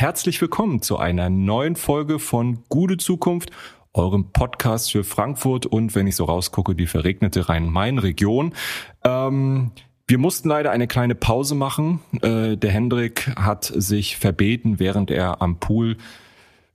[0.00, 3.50] Herzlich willkommen zu einer neuen Folge von Gute Zukunft,
[3.92, 8.54] eurem Podcast für Frankfurt und, wenn ich so rausgucke, die verregnete Rhein-Main-Region.
[9.04, 9.72] Ähm,
[10.06, 12.00] wir mussten leider eine kleine Pause machen.
[12.22, 15.98] Äh, der Hendrik hat sich verbeten, während er am Pool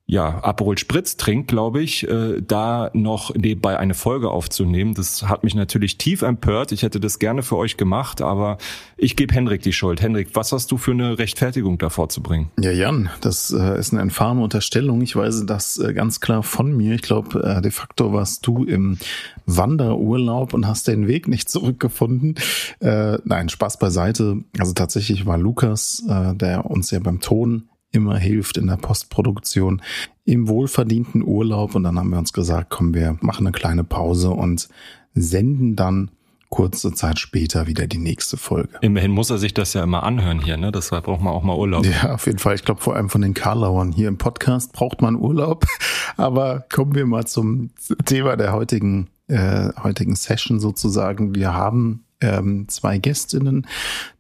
[0.08, 4.94] ja, Aperol Spritz trinkt, glaube ich, äh, da noch nebenbei eine Folge aufzunehmen.
[4.94, 6.72] Das hat mich natürlich tief empört.
[6.72, 8.60] Ich hätte das gerne für euch gemacht, aber
[8.98, 10.04] ich gebe Henrik die Schuld.
[10.04, 12.52] Henrik, was hast du für eine Rechtfertigung da vorzubringen?
[12.60, 15.02] Ja, Jan, das äh, ist eine infame Unterstellung.
[15.02, 16.94] Ich weise das äh, ganz klar von mir.
[16.94, 19.00] Ich glaube, äh, de facto warst du im
[19.48, 22.36] Wanderurlaub und hast den Weg nicht zurückgefunden.
[22.80, 24.44] Äh, nein, Spaß beiseite.
[24.60, 29.82] Also tatsächlich war Lukas, äh, der uns ja beim Ton immer hilft in der Postproduktion
[30.26, 31.76] im wohlverdienten Urlaub.
[31.76, 34.68] Und dann haben wir uns gesagt, komm, wir machen eine kleine Pause und
[35.14, 36.12] senden dann
[36.50, 38.70] kurze Zeit später wieder die nächste Folge.
[38.82, 40.72] Immerhin muss er sich das ja immer anhören hier, ne?
[40.72, 41.86] Deshalb braucht man auch mal Urlaub.
[41.86, 42.56] Ja, auf jeden Fall.
[42.56, 45.66] Ich glaube, vor allem von den Karlauern hier im Podcast braucht man Urlaub.
[46.18, 47.72] Aber kommen wir mal zum
[48.06, 51.36] Thema der heutigen, äh, heutigen Session sozusagen.
[51.36, 53.68] Wir haben ähm, zwei Gästinnen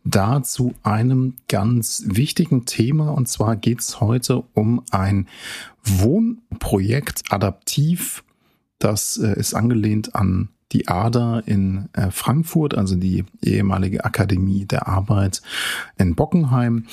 [0.04, 3.10] da zu einem ganz wichtigen Thema.
[3.10, 5.28] Und zwar geht es heute um ein
[5.84, 8.24] Wohnprojekt adaptiv.
[8.80, 14.88] Das äh, ist angelehnt an die ADA in äh, Frankfurt, also die ehemalige Akademie der
[14.88, 15.42] Arbeit
[15.98, 16.86] in Bockenheim.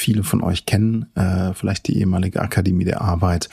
[0.00, 3.50] Viele von euch kennen äh, vielleicht die ehemalige Akademie der Arbeit.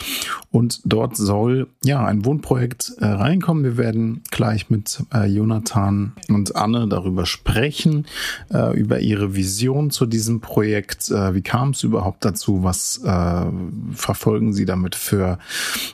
[0.49, 3.65] Und dort soll ja ein Wohnprojekt äh, reinkommen.
[3.65, 8.05] Wir werden gleich mit äh, Jonathan und Anne darüber sprechen,
[8.53, 11.11] äh, über ihre Vision zu diesem Projekt.
[11.11, 12.63] Äh, wie kam es überhaupt dazu?
[12.63, 13.45] Was äh,
[13.91, 15.39] verfolgen sie damit für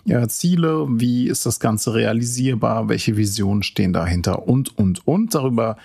[0.05, 0.85] ja, Ziele?
[0.87, 2.89] Wie ist das Ganze realisierbar?
[2.89, 4.47] Welche Visionen stehen dahinter?
[4.47, 5.33] Und, und, und.
[5.33, 5.77] Darüber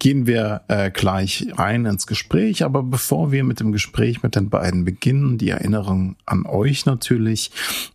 [0.00, 2.64] gehen wir äh, gleich ein ins Gespräch.
[2.64, 5.38] Aber bevor wir mit dem Gespräch ich mit den beiden beginnen.
[5.38, 7.50] Die Erinnerung an euch natürlich.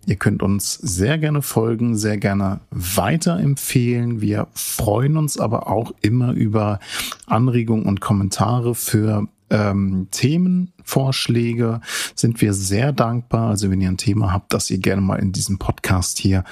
[0.06, 4.22] Ihr könnt uns sehr gerne folgen, sehr gerne weiterempfehlen.
[4.22, 6.80] Wir freuen uns aber auch immer über
[7.26, 11.81] Anregungen und Kommentare für ähm, Themenvorschläge
[12.16, 13.50] sind wir sehr dankbar.
[13.50, 16.44] Also wenn ihr ein Thema habt, das ihr gerne mal in diesem Podcast hier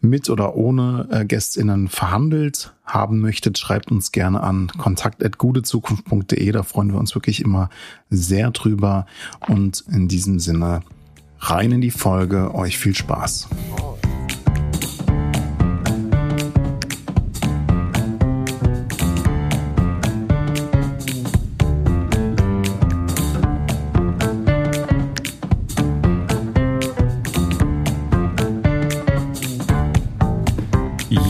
[0.00, 6.52] mit oder ohne äh, GästInnen verhandelt haben möchtet, schreibt uns gerne an kontakt.gutezukunft.de.
[6.52, 7.70] Da freuen wir uns wirklich immer
[8.10, 9.06] sehr drüber.
[9.46, 10.82] Und in diesem Sinne
[11.40, 12.54] rein in die Folge.
[12.54, 13.48] Euch viel Spaß.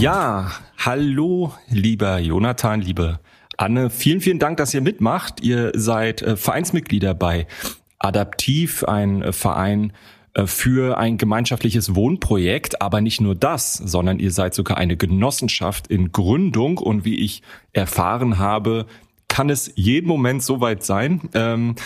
[0.00, 3.19] Ja, hallo, lieber Jonathan, liebe
[3.56, 3.91] Anne.
[3.91, 5.42] Vielen, vielen Dank, dass ihr mitmacht.
[5.42, 7.48] Ihr seid äh, Vereinsmitglieder bei
[7.98, 9.92] Adaptiv, ein äh, Verein
[10.34, 12.81] äh, für ein gemeinschaftliches Wohnprojekt.
[12.81, 16.78] Aber nicht nur das, sondern ihr seid sogar eine Genossenschaft in Gründung.
[16.78, 17.42] Und wie ich
[17.72, 18.87] erfahren habe,
[19.28, 21.28] kann es jeden Moment soweit sein.
[21.34, 21.76] Ähm,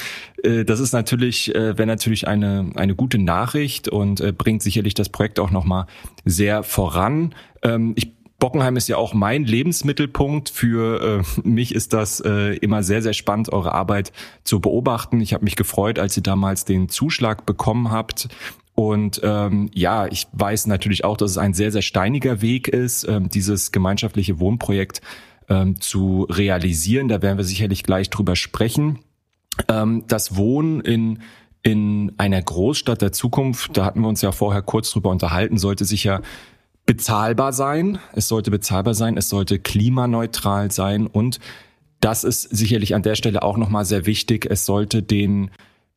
[0.43, 4.95] äh, das ist natürlich, äh, wäre natürlich eine, eine gute Nachricht und äh, bringt sicherlich
[4.95, 5.87] das Projekt auch nochmal
[6.25, 7.35] sehr voran.
[7.63, 10.51] Ähm, ich Bockenheim ist ja auch mein Lebensmittelpunkt.
[10.51, 14.11] Für äh, mich ist das äh, immer sehr, sehr spannend, eure Arbeit
[14.43, 15.21] zu beobachten.
[15.21, 18.27] Ich habe mich gefreut, als ihr damals den Zuschlag bekommen habt.
[18.75, 23.07] Und ähm, ja, ich weiß natürlich auch, dass es ein sehr, sehr steiniger Weg ist,
[23.09, 25.03] ähm, dieses gemeinschaftliche Wohnprojekt
[25.49, 27.09] ähm, zu realisieren.
[27.09, 28.99] Da werden wir sicherlich gleich drüber sprechen.
[29.69, 31.19] Ähm, das Wohnen in
[31.63, 35.85] in einer Großstadt der Zukunft, da hatten wir uns ja vorher kurz drüber unterhalten, sollte
[35.85, 36.21] sich ja
[36.87, 37.99] bezahlbar sein.
[38.13, 39.17] Es sollte bezahlbar sein.
[39.17, 41.07] Es sollte klimaneutral sein.
[41.07, 41.39] Und
[42.01, 44.47] das ist sicherlich an der Stelle auch nochmal sehr wichtig.
[44.51, 45.53] Es sollte den,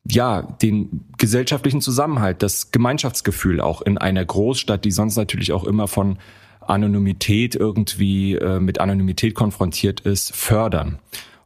[0.08, 5.88] ja, den gesellschaftlichen Zusammenhalt, das Gemeinschaftsgefühl auch in einer Großstadt, die sonst natürlich auch immer
[5.88, 6.18] von
[6.68, 10.98] Anonymität irgendwie äh, mit Anonymität konfrontiert ist, fördern.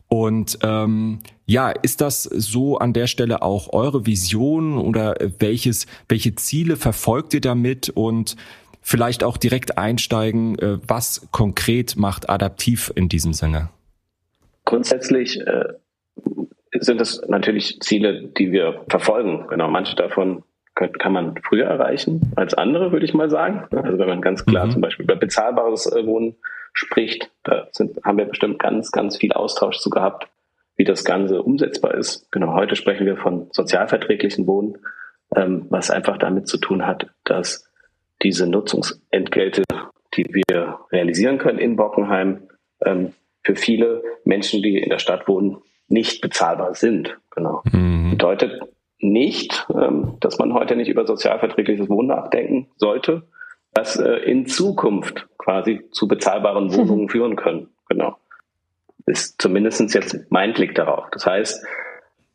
[0.09, 6.35] Und ähm, ja, ist das so an der Stelle auch eure Vision oder welches, welche
[6.35, 8.37] Ziele verfolgt ihr damit und
[8.83, 13.69] vielleicht auch direkt einsteigen, äh, was konkret macht adaptiv in diesem Sinne?
[14.65, 15.65] Grundsätzlich äh,
[16.79, 19.47] sind es natürlich Ziele, die wir verfolgen.
[19.49, 20.43] Genau, manche davon
[20.75, 23.65] kann man früher erreichen als andere, würde ich mal sagen.
[23.77, 24.71] Also wenn man ganz klar mhm.
[24.71, 26.37] zum Beispiel über bezahlbares äh, Wohnen
[26.73, 30.29] spricht, da sind, haben wir bestimmt ganz, ganz viel Austausch zu gehabt,
[30.77, 32.31] wie das Ganze umsetzbar ist.
[32.33, 34.79] Genau, heute sprechen wir von sozialverträglichen Wohnen,
[35.37, 37.69] ähm, was einfach damit zu tun hat, dass
[38.23, 39.65] diese Nutzungsentgelte,
[40.15, 42.49] die wir realisieren können in Bockenheim,
[42.85, 43.13] ähm,
[43.43, 45.59] für viele Menschen, die in der Stadt wohnen,
[45.89, 47.19] nicht bezahlbar sind.
[47.31, 47.63] Genau.
[47.73, 48.11] Mhm.
[48.11, 48.61] Bedeutet,
[49.01, 53.23] nicht, ähm, dass man heute nicht über sozialverträgliches Wohnen nachdenken sollte,
[53.73, 57.69] das äh, in Zukunft quasi zu bezahlbaren Wohnungen führen können.
[57.89, 58.17] Genau.
[59.07, 61.07] Ist zumindest jetzt mein Blick darauf.
[61.13, 61.65] Das heißt,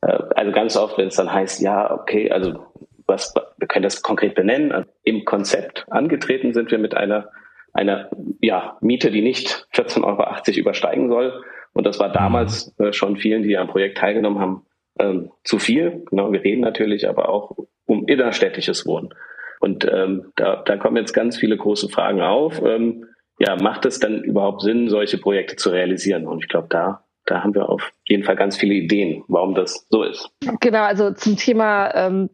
[0.01, 2.65] äh, also ganz oft, wenn es dann heißt, ja, okay, also
[3.07, 4.71] was, wir können das konkret benennen.
[4.71, 7.29] Also Im Konzept angetreten sind wir mit einer,
[7.73, 8.09] einer
[8.41, 11.43] ja, Miete, die nicht 14,80 Euro übersteigen soll.
[11.73, 14.65] Und das war damals äh, schon vielen, die am Projekt teilgenommen haben,
[14.99, 16.03] ähm, zu viel.
[16.09, 19.13] Genau, wir reden natürlich aber auch um innerstädtisches Wohnen.
[19.59, 22.61] Und ähm, da, da kommen jetzt ganz viele große Fragen auf.
[22.63, 23.05] Ähm,
[23.39, 26.27] ja, macht es dann überhaupt Sinn, solche Projekte zu realisieren?
[26.27, 29.87] Und ich glaube, da, da haben wir auf jeden Fall ganz viele Ideen, warum das
[29.89, 30.29] so ist.
[30.59, 32.29] Genau, also zum Thema, ähm,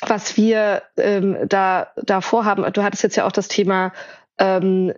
[0.00, 2.64] was wir ähm, da, da vorhaben.
[2.72, 3.92] Du hattest jetzt ja auch das Thema
[4.38, 4.92] ähm,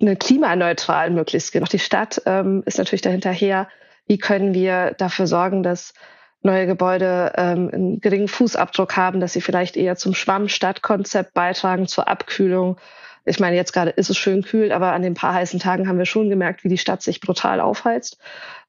[0.00, 1.56] eine klimaneutral möglichst.
[1.62, 3.68] Auch die Stadt ähm, ist natürlich dahinterher.
[4.06, 5.94] Wie können wir dafür sorgen, dass
[6.42, 12.08] neue Gebäude ähm, einen geringen Fußabdruck haben, dass sie vielleicht eher zum Schwammstadtkonzept beitragen, zur
[12.08, 12.76] Abkühlung.
[13.24, 15.98] Ich meine, jetzt gerade ist es schön kühl, aber an den paar heißen Tagen haben
[15.98, 18.18] wir schon gemerkt, wie die Stadt sich brutal aufheizt.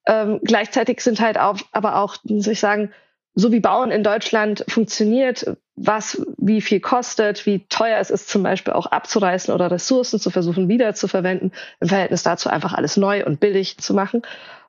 [0.05, 2.91] Ähm, gleichzeitig sind halt auch, aber auch, soll ich sagen,
[3.35, 8.43] so wie Bauen in Deutschland funktioniert, was wie viel kostet, wie teuer es ist, zum
[8.43, 13.39] Beispiel auch abzureißen oder Ressourcen zu versuchen wiederzuverwenden, im Verhältnis dazu einfach alles neu und
[13.39, 14.21] billig zu machen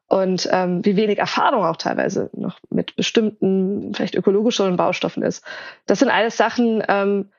[0.08, 5.44] und ähm, wie wenig Erfahrung auch teilweise noch mit bestimmten, vielleicht ökologischeren Baustoffen ist.
[5.86, 7.30] Das sind alles Sachen, ähm,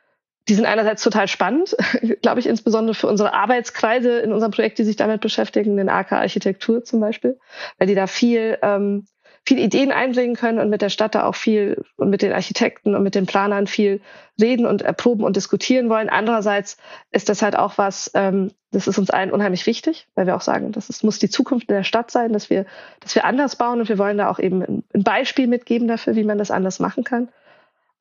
[0.47, 1.75] die sind einerseits total spannend,
[2.21, 6.13] glaube ich, insbesondere für unsere Arbeitskreise in unserem Projekt, die sich damit beschäftigen, den AK
[6.13, 7.39] Architektur zum Beispiel,
[7.77, 9.05] weil die da viel ähm,
[9.47, 12.95] viel Ideen einbringen können und mit der Stadt da auch viel und mit den Architekten
[12.95, 14.01] und mit den Planern viel
[14.41, 16.09] reden und erproben und diskutieren wollen.
[16.09, 16.77] Andererseits
[17.11, 20.41] ist das halt auch was, ähm, das ist uns allen unheimlich wichtig, weil wir auch
[20.41, 22.65] sagen, das ist, muss die Zukunft der Stadt sein, dass wir,
[23.01, 26.23] dass wir anders bauen und wir wollen da auch eben ein, Beispiel mitgeben dafür, wie
[26.23, 27.29] man das anders machen kann.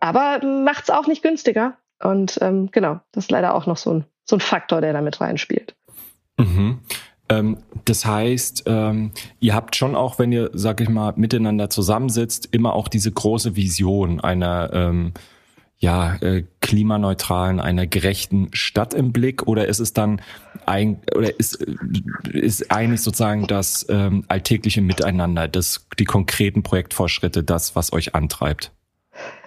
[0.01, 1.77] Aber macht es auch nicht günstiger.
[2.03, 5.03] Und ähm, genau, das ist leider auch noch so ein, so ein Faktor, der da
[5.03, 5.77] mit reinspielt.
[6.39, 6.81] Mhm.
[7.29, 12.49] Ähm, das heißt, ähm, ihr habt schon auch, wenn ihr, sag ich mal, miteinander zusammensitzt,
[12.53, 15.13] immer auch diese große Vision einer ähm,
[15.79, 20.23] ja, äh, klimaneutralen, einer gerechten Stadt im Blick oder ist es dann
[20.67, 21.63] ein, oder ist,
[22.33, 28.73] ist eigentlich sozusagen das ähm, alltägliche Miteinander, das, die konkreten Projektfortschritte, das, was euch antreibt?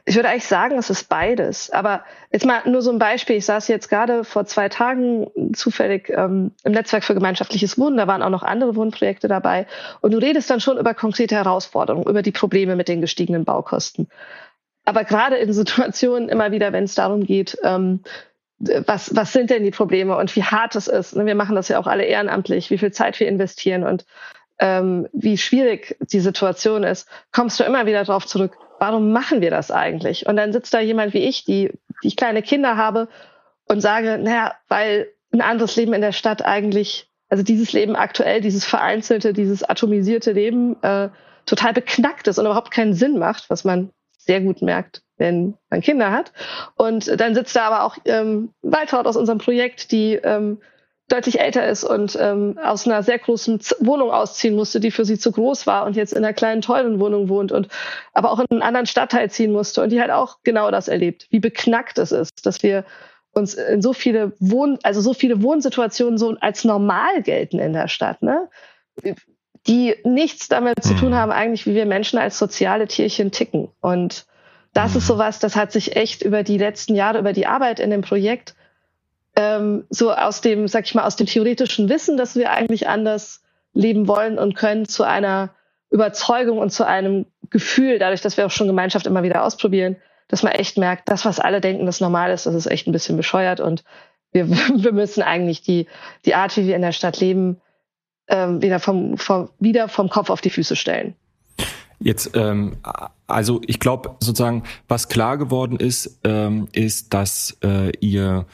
[0.07, 1.69] Ich würde eigentlich sagen, es ist beides.
[1.69, 3.35] Aber jetzt mal nur so ein Beispiel.
[3.35, 7.97] Ich saß jetzt gerade vor zwei Tagen zufällig ähm, im Netzwerk für gemeinschaftliches Wohnen.
[7.97, 9.67] Da waren auch noch andere Wohnprojekte dabei.
[9.99, 14.07] Und du redest dann schon über konkrete Herausforderungen, über die Probleme mit den gestiegenen Baukosten.
[14.85, 17.99] Aber gerade in Situationen immer wieder, wenn es darum geht, ähm,
[18.59, 21.17] was, was sind denn die Probleme und wie hart es ist.
[21.17, 21.25] Ne?
[21.25, 24.05] Wir machen das ja auch alle ehrenamtlich, wie viel Zeit wir investieren und
[24.59, 29.51] ähm, wie schwierig die Situation ist, kommst du immer wieder darauf zurück, warum machen wir
[29.51, 30.27] das eigentlich?
[30.27, 31.71] Und dann sitzt da jemand wie ich, die,
[32.03, 33.07] die ich kleine Kinder habe
[33.67, 38.41] und sage, naja, weil ein anderes Leben in der Stadt eigentlich, also dieses Leben aktuell,
[38.41, 41.09] dieses vereinzelte, dieses atomisierte Leben äh,
[41.45, 45.81] total beknackt ist und überhaupt keinen Sinn macht, was man sehr gut merkt, wenn man
[45.81, 46.33] Kinder hat.
[46.75, 50.59] Und dann sitzt da aber auch ähm, Waltraud aus unserem Projekt, die ähm,
[51.07, 55.17] deutlich älter ist und ähm, aus einer sehr großen Wohnung ausziehen musste, die für sie
[55.17, 57.69] zu groß war und jetzt in einer kleinen teuren Wohnung wohnt und
[58.13, 61.27] aber auch in einen anderen Stadtteil ziehen musste und die halt auch genau das erlebt,
[61.29, 62.83] wie beknackt es ist, dass wir
[63.31, 67.87] uns in so viele Wohn also so viele Wohnsituationen so als normal gelten in der
[67.87, 68.49] Stadt, ne?
[69.67, 71.15] Die nichts damit zu tun mhm.
[71.15, 74.25] haben eigentlich, wie wir Menschen als soziale Tierchen ticken und
[74.73, 75.13] das ist mhm.
[75.13, 78.55] sowas, das hat sich echt über die letzten Jahre, über die Arbeit in dem Projekt
[79.37, 83.43] ähm, so aus dem, sag ich mal, aus dem theoretischen Wissen, dass wir eigentlich anders
[83.73, 85.51] leben wollen und können, zu einer
[85.91, 89.95] Überzeugung und zu einem Gefühl, dadurch, dass wir auch schon Gemeinschaft immer wieder ausprobieren,
[90.27, 92.91] dass man echt merkt, das, was alle denken, das normal ist, das ist echt ein
[92.91, 93.83] bisschen bescheuert und
[94.31, 95.85] wir, wir müssen eigentlich die,
[96.25, 97.61] die Art, wie wir in der Stadt leben,
[98.27, 101.15] ähm, wieder, vom, vom, wieder vom Kopf auf die Füße stellen.
[101.99, 102.77] Jetzt, ähm,
[103.27, 108.45] also ich glaube sozusagen, was klar geworden ist, ähm, ist, dass äh, ihr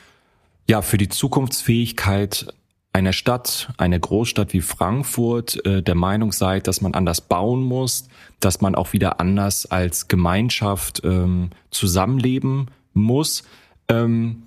[0.68, 2.54] ja, für die Zukunftsfähigkeit
[2.94, 8.08] einer Stadt, einer Großstadt wie Frankfurt äh, der Meinung seid, dass man anders bauen muss,
[8.40, 13.44] dass man auch wieder anders als Gemeinschaft ähm, zusammenleben muss.
[13.88, 14.44] Ähm,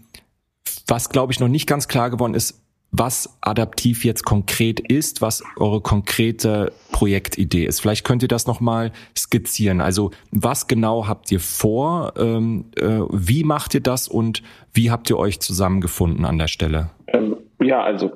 [0.87, 5.45] was, glaube ich, noch nicht ganz klar geworden ist, was adaptiv jetzt konkret ist, was
[5.59, 7.81] eure konkrete Projektidee ist.
[7.81, 9.81] Vielleicht könnt ihr das nochmal skizzieren.
[9.81, 12.14] Also was genau habt ihr vor?
[12.16, 16.90] Ähm, äh, wie macht ihr das und wie habt ihr euch zusammengefunden an der Stelle?
[17.09, 18.12] Ähm, ja, also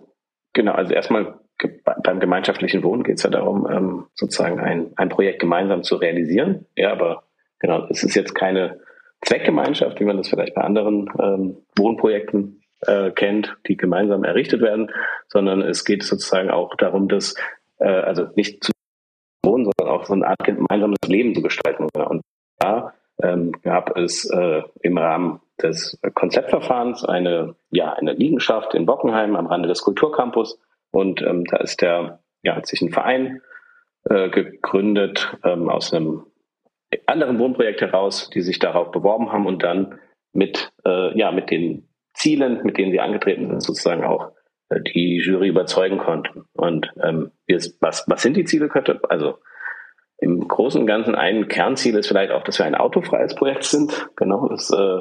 [0.53, 1.35] genau, also erstmal
[2.03, 6.67] beim gemeinschaftlichen Wohnen geht es ja darum, ähm, sozusagen ein, ein Projekt gemeinsam zu realisieren.
[6.77, 7.25] Ja, aber
[7.59, 8.81] genau, es ist jetzt keine
[9.23, 14.91] Zweckgemeinschaft, wie man das vielleicht bei anderen ähm, Wohnprojekten äh, kennt, die gemeinsam errichtet werden,
[15.29, 17.35] sondern es geht sozusagen auch darum, dass
[17.79, 18.73] äh, also nicht zu
[19.45, 21.89] wohnen, sondern auch so eine Art gemeinsames Leben zu gestalten.
[21.95, 22.23] Und
[22.59, 29.37] da ähm, gab es äh, im Rahmen des Konzeptverfahrens eine, ja, eine Liegenschaft in Bockenheim
[29.37, 30.59] am Rande des Kulturcampus.
[30.91, 33.43] Und ähm, da ist der, ja, hat sich ein Verein
[34.09, 36.25] äh, gegründet ähm, aus einem
[37.07, 39.99] anderen Wohnprojekt heraus, die sich darauf beworben haben und dann
[40.33, 44.33] mit, äh, ja, mit den Zielen, mit denen sie angetreten sind, sozusagen auch
[44.69, 46.45] äh, die Jury überzeugen konnten.
[46.53, 47.33] Und ähm,
[47.81, 48.69] was, was sind die Ziele?
[48.69, 49.39] Könnte, also
[50.19, 54.11] im Großen und Ganzen ein Kernziel ist vielleicht auch, dass wir ein autofreies Projekt sind.
[54.17, 55.01] Genau, das äh,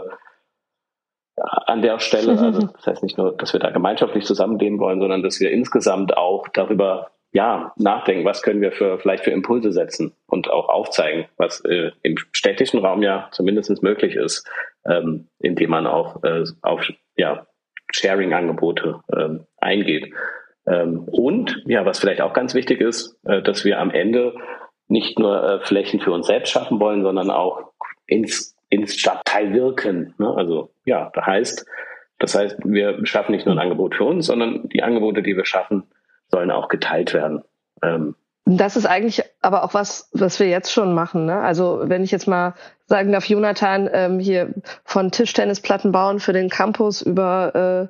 [1.36, 2.40] an der Stelle.
[2.40, 6.16] Also das heißt nicht nur, dass wir da gemeinschaftlich zusammenleben wollen, sondern dass wir insgesamt
[6.18, 11.26] auch darüber ja nachdenken, was können wir für vielleicht für Impulse setzen und auch aufzeigen,
[11.38, 14.48] was äh, im städtischen Raum ja zumindest möglich ist,
[14.86, 17.46] ähm, indem man auch äh, auf ja,
[17.92, 20.14] Sharing-Angebote ähm, eingeht.
[20.66, 24.36] Ähm, und ja, was vielleicht auch ganz wichtig ist, äh, dass wir am Ende
[24.88, 27.72] nicht nur äh, Flächen für uns selbst schaffen wollen, sondern auch
[28.08, 30.16] ins, ins Stadtteil wirken.
[30.18, 30.34] Ne?
[30.36, 31.66] Also ja, das heißt,
[32.18, 35.46] das heißt, wir schaffen nicht nur ein Angebot für uns, sondern die Angebote, die wir
[35.46, 35.84] schaffen,
[36.30, 37.44] sollen auch geteilt werden.
[37.82, 41.26] Ähm, das ist eigentlich aber auch was, was wir jetzt schon machen.
[41.26, 41.40] Ne?
[41.40, 42.56] Also wenn ich jetzt mal
[42.88, 47.90] sagen darf, Jonathan ähm, hier von Tischtennisplatten bauen für den Campus über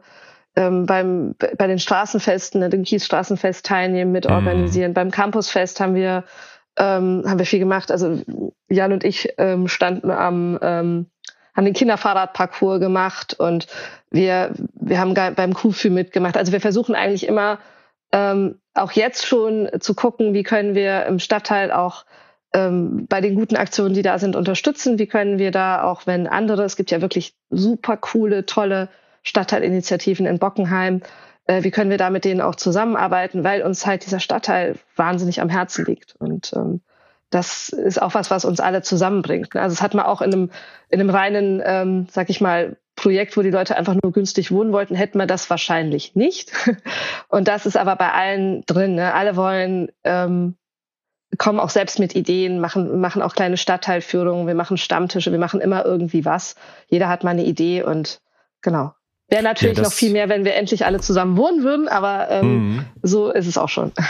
[0.56, 4.36] äh, ähm, beim bei den Straßenfesten, ne, dem Kiesstraßenfest teilnehmen, mit mhm.
[4.36, 4.92] organisieren.
[4.92, 4.96] Mhm.
[4.96, 6.26] Beim Campusfest haben wir
[6.78, 7.92] ähm, haben wir viel gemacht.
[7.92, 8.22] Also
[8.68, 11.06] Jan und ich ähm, standen am, ähm,
[11.56, 13.68] haben den Kinderfahrradparcours gemacht und
[14.12, 16.38] wir, wir haben beim Kuhfü mitgemacht.
[16.38, 17.60] Also wir versuchen eigentlich immer
[18.12, 22.06] ähm, auch jetzt schon zu gucken, wie können wir im Stadtteil auch
[22.54, 24.98] ähm, bei den guten Aktionen, die da sind, unterstützen.
[24.98, 28.90] Wie können wir da auch, wenn andere, es gibt ja wirklich super coole, tolle
[29.24, 31.02] Stadtteilinitiativen in Bockenheim,
[31.46, 35.42] äh, wie können wir da mit denen auch zusammenarbeiten, weil uns halt dieser Stadtteil wahnsinnig
[35.42, 36.16] am Herzen liegt.
[36.18, 36.82] Und ähm,
[37.30, 39.56] das ist auch was, was uns alle zusammenbringt.
[39.56, 40.52] Also das hat man auch in einem,
[40.90, 44.74] in einem reinen, ähm, sag ich mal, Projekt, wo die Leute einfach nur günstig wohnen
[44.74, 46.52] wollten, hätten wir das wahrscheinlich nicht.
[47.30, 48.96] Und das ist aber bei allen drin.
[48.96, 49.14] Ne?
[49.14, 50.56] Alle wollen, ähm,
[51.38, 55.62] kommen auch selbst mit Ideen, machen, machen auch kleine Stadtteilführungen, wir machen Stammtische, wir machen
[55.62, 56.56] immer irgendwie was.
[56.88, 58.20] Jeder hat mal eine Idee und
[58.62, 58.94] genau.
[59.30, 62.48] Wäre natürlich ja, noch viel mehr, wenn wir endlich alle zusammen wohnen würden, aber ähm,
[62.48, 62.86] mhm.
[63.02, 63.94] so ist es auch schon.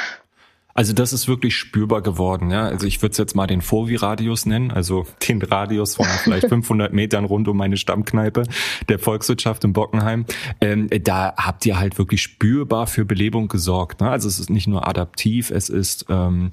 [0.74, 2.52] Also das ist wirklich spürbar geworden.
[2.52, 2.66] Ja?
[2.66, 6.94] Also ich würde es jetzt mal den Fovi-Radius nennen, also den Radius von vielleicht 500
[6.94, 8.44] Metern rund um meine Stammkneipe
[8.88, 10.26] der Volkswirtschaft in Bockenheim.
[10.62, 14.02] Ähm, da habt ihr halt wirklich spürbar für Belebung gesorgt.
[14.02, 14.10] Ne?
[14.10, 16.52] Also es ist nicht nur adaptiv, es ist ähm,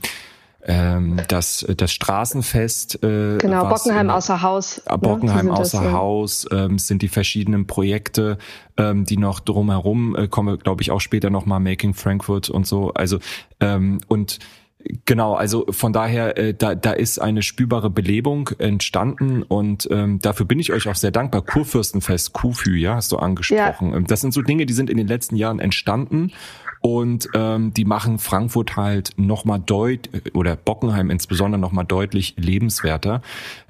[0.66, 3.02] ähm, das, das Straßenfest.
[3.02, 4.82] Äh, genau, Bockenheim in, außer Haus.
[4.86, 8.38] Äh, Bockenheim außer das, Haus ähm, sind die verschiedenen Projekte,
[8.76, 12.92] ähm, die noch drumherum äh, kommen, glaube ich, auch später nochmal Making Frankfurt und so.
[12.94, 13.18] Also
[13.60, 14.38] ähm, und
[15.04, 20.46] Genau, also von daher, äh, da, da ist eine spürbare Belebung entstanden und ähm, dafür
[20.46, 21.42] bin ich euch auch sehr dankbar.
[21.42, 23.92] Kurfürstenfest, Kufü, ja, hast du angesprochen.
[23.92, 24.00] Ja.
[24.02, 26.30] Das sind so Dinge, die sind in den letzten Jahren entstanden
[26.86, 33.22] und ähm, die machen Frankfurt halt nochmal deut oder Bockenheim insbesondere nochmal deutlich lebenswerter.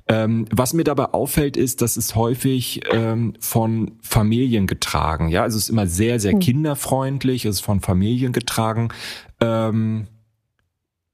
[0.07, 5.31] Ähm, was mir dabei auffällt, ist, dass es häufig ähm, von Familien getragen.
[5.31, 6.41] Ja, also es ist immer sehr, sehr hm.
[6.41, 8.91] kinderfreundlich, es ist von Familien getragen.
[9.41, 10.09] Ähm,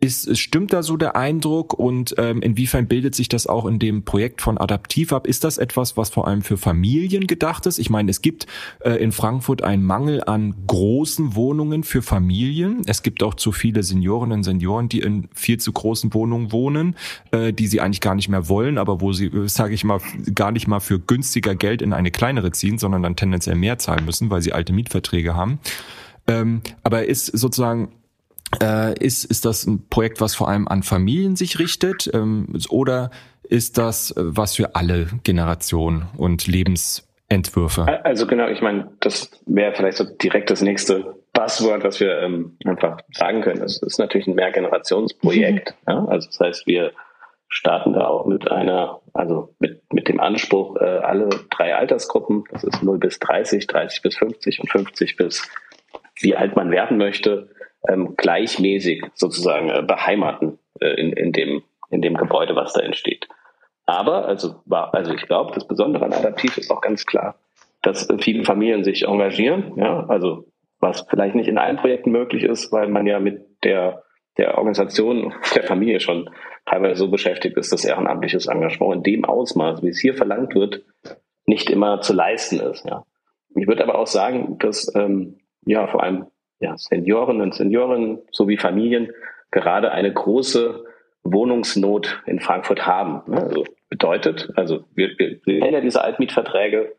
[0.02, 4.04] ist, stimmt da so der Eindruck und ähm, inwiefern bildet sich das auch in dem
[4.04, 5.28] Projekt von Adaptiv ab?
[5.28, 7.78] Ist das etwas, was vor allem für Familien gedacht ist?
[7.78, 8.48] Ich meine, es gibt
[8.80, 12.82] äh, in Frankfurt einen Mangel an großen Wohnungen für Familien.
[12.86, 16.96] Es gibt auch zu viele Seniorinnen und Senioren, die in viel zu großen Wohnungen wohnen,
[17.30, 20.00] äh, die sie eigentlich gar nicht mehr wollen, aber wo sie, äh, sage ich mal,
[20.34, 24.04] gar nicht mal für günstiger Geld in eine kleinere ziehen, sondern dann tendenziell mehr zahlen
[24.04, 25.60] müssen, weil sie alte Mietverträge haben.
[26.26, 27.92] Ähm, aber ist sozusagen
[29.00, 32.10] ist, ist das ein Projekt, was vor allem an Familien sich richtet?
[32.12, 33.10] Ähm, oder
[33.52, 38.04] ist das äh, was für alle Generationen und Lebensentwürfe?
[38.04, 42.56] Also genau, ich meine, das wäre vielleicht so direkt das nächste Buzzword, was wir ähm,
[42.64, 43.62] einfach sagen können.
[43.62, 45.74] Es ist natürlich ein Mehrgenerationsprojekt.
[45.86, 45.92] Mhm.
[45.92, 46.04] Ja?
[46.06, 46.92] Also das heißt, wir
[47.48, 52.64] starten da auch mit einer, also mit, mit dem Anspruch, äh, alle drei Altersgruppen, das
[52.64, 55.48] ist 0 bis 30, 30 bis 50 und 50 bis
[56.20, 57.48] wie alt man werden möchte,
[57.88, 63.28] ähm, gleichmäßig sozusagen äh, beheimaten äh, in, in, dem, in dem Gebäude, was da entsteht.
[63.86, 67.36] Aber, also, war, also ich glaube, das Besondere an Adaptiv ist auch ganz klar,
[67.82, 70.44] dass viele Familien sich engagieren, ja, also
[70.78, 74.02] was vielleicht nicht in allen Projekten möglich ist, weil man ja mit der
[74.38, 76.30] der Organisation, der Familie schon
[76.66, 80.84] teilweise so beschäftigt ist, dass ehrenamtliches Engagement in dem Ausmaß, wie es hier verlangt wird,
[81.44, 82.84] nicht immer zu leisten ist.
[82.86, 83.04] Ja.
[83.54, 86.26] Ich würde aber auch sagen, dass ähm, ja vor allem
[86.62, 89.12] ja, Senioren und Senioren sowie Familien
[89.50, 90.84] gerade eine große
[91.24, 93.22] Wohnungsnot in Frankfurt haben.
[93.30, 93.42] Ne?
[93.42, 96.94] Also bedeutet, also wir, wir, wir kennen ja diese Altmietverträge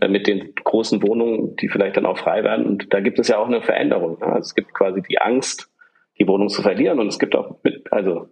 [0.00, 2.66] äh, mit den großen Wohnungen, die vielleicht dann auch frei werden.
[2.66, 4.18] Und da gibt es ja auch eine Veränderung.
[4.18, 4.26] Ne?
[4.26, 5.70] Also es gibt quasi die Angst,
[6.18, 6.98] die Wohnung zu verlieren.
[6.98, 8.28] Und es gibt auch mit, also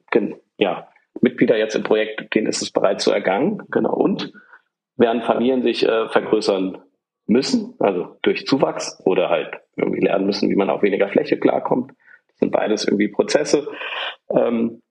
[0.59, 0.89] ja,
[1.21, 3.63] Mitglieder jetzt im Projekt, denen ist es bereits so ergangen.
[3.71, 3.95] Genau.
[3.95, 4.33] Und
[4.97, 6.79] während Familien sich äh, vergrößern
[7.27, 11.93] müssen, also durch Zuwachs oder halt irgendwie lernen müssen, wie man auf weniger Fläche klarkommt.
[12.29, 13.69] Das sind beides irgendwie Prozesse.
[14.31, 14.83] Ähm,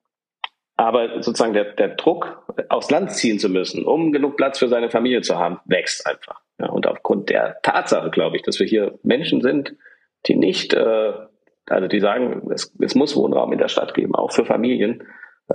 [0.78, 4.90] aber sozusagen der, der Druck, aufs Land ziehen zu müssen, um genug Platz für seine
[4.90, 6.42] Familie zu haben, wächst einfach.
[6.60, 9.76] Ja, und aufgrund der Tatsache, glaube ich, dass wir hier Menschen sind,
[10.26, 11.14] die nicht, äh,
[11.68, 15.04] also die sagen, es, es muss Wohnraum in der Stadt geben, auch für Familien,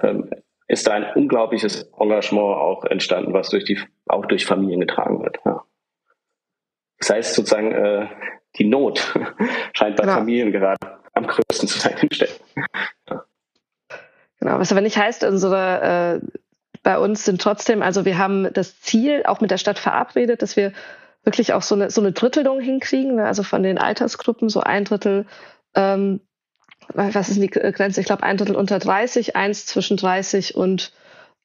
[0.01, 0.31] ähm,
[0.69, 5.39] ist da ein unglaubliches Engagement auch entstanden, was durch die, auch durch Familien getragen wird.
[5.45, 5.65] Ja.
[6.99, 8.09] Das heißt sozusagen, äh,
[8.59, 8.99] die Not
[9.73, 10.17] scheint bei genau.
[10.17, 10.77] Familien gerade
[11.13, 12.45] am größten zu sein in Städten.
[13.09, 13.25] Ja.
[14.41, 16.41] Genau, was aber nicht heißt, unsere äh,
[16.83, 20.57] bei uns sind trotzdem, also wir haben das Ziel auch mit der Stadt verabredet, dass
[20.57, 20.73] wir
[21.25, 23.27] wirklich auch so eine, so eine Drittelung hinkriegen, ne?
[23.27, 25.27] also von den Altersgruppen so ein Drittel,
[25.75, 26.21] ähm,
[26.89, 28.01] was ist die Grenze?
[28.01, 30.93] Ich glaube ein Drittel unter 30, eins zwischen 30 und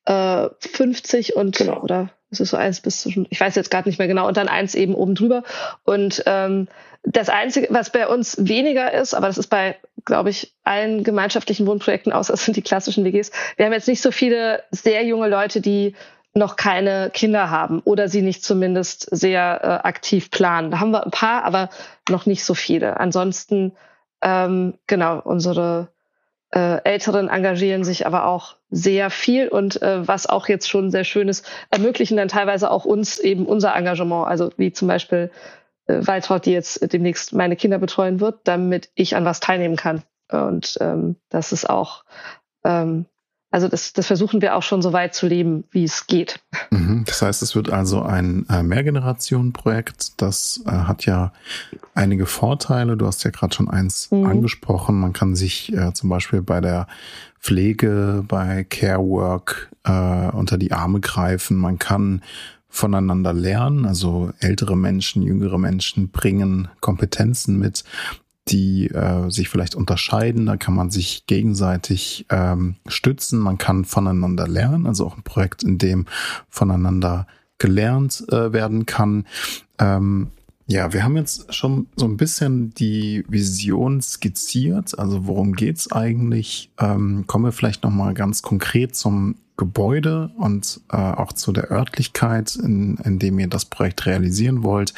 [0.05, 1.81] äh, 50 und genau.
[1.81, 4.37] oder es ist so eins bis zwischen, ich weiß jetzt gerade nicht mehr genau, und
[4.37, 5.43] dann eins eben oben drüber.
[5.83, 6.67] Und ähm,
[7.03, 11.67] das Einzige, was bei uns weniger ist, aber das ist bei, glaube ich, allen gemeinschaftlichen
[11.67, 15.27] Wohnprojekten, außer es sind die klassischen WGs, wir haben jetzt nicht so viele sehr junge
[15.27, 15.95] Leute, die
[16.33, 20.71] noch keine Kinder haben oder sie nicht zumindest sehr äh, aktiv planen.
[20.71, 21.69] Da haben wir ein paar, aber
[22.07, 22.97] noch nicht so viele.
[22.99, 23.73] Ansonsten,
[24.21, 25.89] ähm, genau, unsere
[26.51, 31.03] äh, Älteren engagieren sich aber auch sehr viel und äh, was auch jetzt schon sehr
[31.03, 34.27] schön ist, ermöglichen dann teilweise auch uns eben unser Engagement.
[34.27, 35.29] Also wie zum Beispiel
[35.87, 40.03] äh, Waltraud, die jetzt demnächst meine Kinder betreuen wird, damit ich an was teilnehmen kann.
[40.31, 42.05] Und ähm, das ist auch,
[42.63, 43.05] ähm,
[43.51, 46.39] also das, das versuchen wir auch schon so weit zu leben, wie es geht.
[46.71, 47.03] Mhm.
[47.05, 50.21] Das heißt, es wird also ein äh, Mehrgenerationenprojekt.
[50.21, 51.33] Das äh, hat ja
[51.93, 52.95] einige Vorteile.
[52.95, 54.25] Du hast ja gerade schon eins mhm.
[54.25, 54.99] angesprochen.
[54.99, 56.87] Man kann sich äh, zum Beispiel bei der
[57.41, 61.57] Pflege, bei Care Work äh, unter die Arme greifen.
[61.57, 62.21] Man kann
[62.69, 63.85] voneinander lernen.
[63.85, 67.83] Also ältere Menschen, jüngere Menschen bringen Kompetenzen mit,
[68.47, 70.45] die äh, sich vielleicht unterscheiden.
[70.45, 73.39] Da kann man sich gegenseitig ähm, stützen.
[73.39, 74.87] Man kann voneinander lernen.
[74.87, 76.05] Also auch ein Projekt, in dem
[76.49, 77.27] voneinander
[77.57, 79.27] gelernt äh, werden kann.
[79.77, 80.31] Ähm,
[80.65, 84.97] ja, wir haben jetzt schon so ein bisschen die Vision skizziert.
[84.97, 86.71] Also worum geht's eigentlich?
[86.79, 91.69] Ähm, kommen wir vielleicht noch mal ganz konkret zum Gebäude und äh, auch zu der
[91.69, 94.95] Örtlichkeit, in, in dem ihr das Projekt realisieren wollt.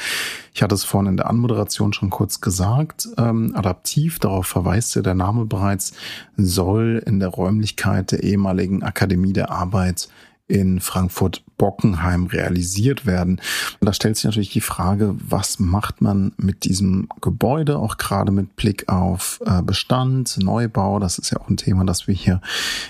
[0.54, 3.06] Ich hatte es vorhin in der Anmoderation schon kurz gesagt.
[3.18, 5.92] Ähm, adaptiv, darauf verweist ja der Name bereits,
[6.38, 10.08] soll in der Räumlichkeit der ehemaligen Akademie der Arbeit
[10.46, 13.40] in Frankfurt-Bockenheim realisiert werden.
[13.80, 18.30] Und da stellt sich natürlich die Frage, was macht man mit diesem Gebäude, auch gerade
[18.30, 20.98] mit Blick auf äh, Bestand, Neubau.
[20.98, 22.40] Das ist ja auch ein Thema, das wir hier